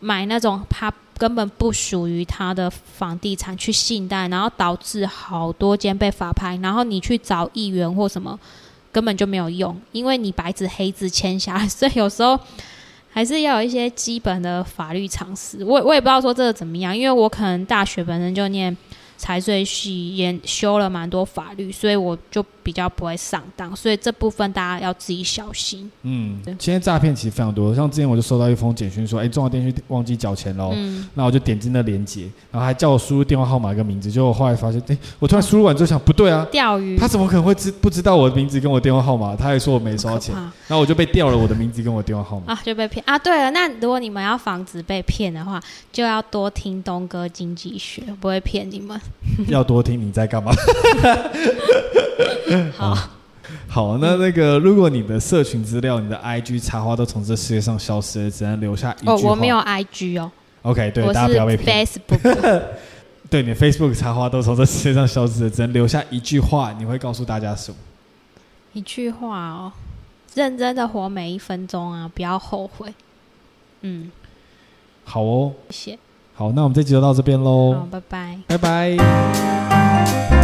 [0.00, 0.92] 买那种他。
[1.20, 8.40] 根本不属于他的房地产去信贷，然后导致好多间被法拍，然后你去找议员或什么
[8.90, 12.40] 根本就没有用，因为你白纸黑字签下来，所以有时候
[13.10, 15.62] 还是要有一些基本的法律常识。
[15.62, 18.74] 我我也不知道说这个怎么样，因为我可能大学本身就念
[19.20, 25.90] 财税系也修了蛮多法律，所以我就比较不会上当，所以这部分大家要自己小心。
[26.04, 39.36] 嗯，现在诈骗其实非常多，像之前我就收到一封简讯说，哎，中华电信忘记缴钱喽，嗯，那我就点进那链接，然后还叫我输入电话号码跟名字，结果我后来发现，哎，我突然输入完之后想，不对啊，钓鱼，他怎么可能会知不知道我的名字跟我电话号码？
[39.36, 43.18] 他还说我没收到钱，然后我就被调了我的名字跟我电话号码啊，就被骗啊。
[43.18, 45.60] 对了，那如果你们要防止被骗的话，
[45.92, 48.98] 就要多听东哥经济学，不会骗你们。
[49.48, 50.52] 要多听你在干嘛？
[52.76, 52.96] 好，
[53.68, 59.12] 好，那那个，如果你的社群资料、你的 IG 插花都从这世界上消失了，只能留下一句话。
[59.14, 60.30] 哦，我没有 IG 哦。
[60.62, 61.86] OK，对，大家不要被骗。
[61.86, 62.62] Facebook，
[63.30, 67.76] 对，你的 Facebook 插花都从这世界上消失了，只能留下一句话，你会告诉大家什么？
[68.72, 69.72] 一句话哦，
[70.34, 72.92] 认真的活每一分钟啊，不要后悔。
[73.82, 74.10] 嗯，
[75.04, 75.98] 好哦，谢谢。
[76.40, 77.74] 好，那我们这集就到这边喽。
[77.74, 80.39] 好，拜拜，拜拜。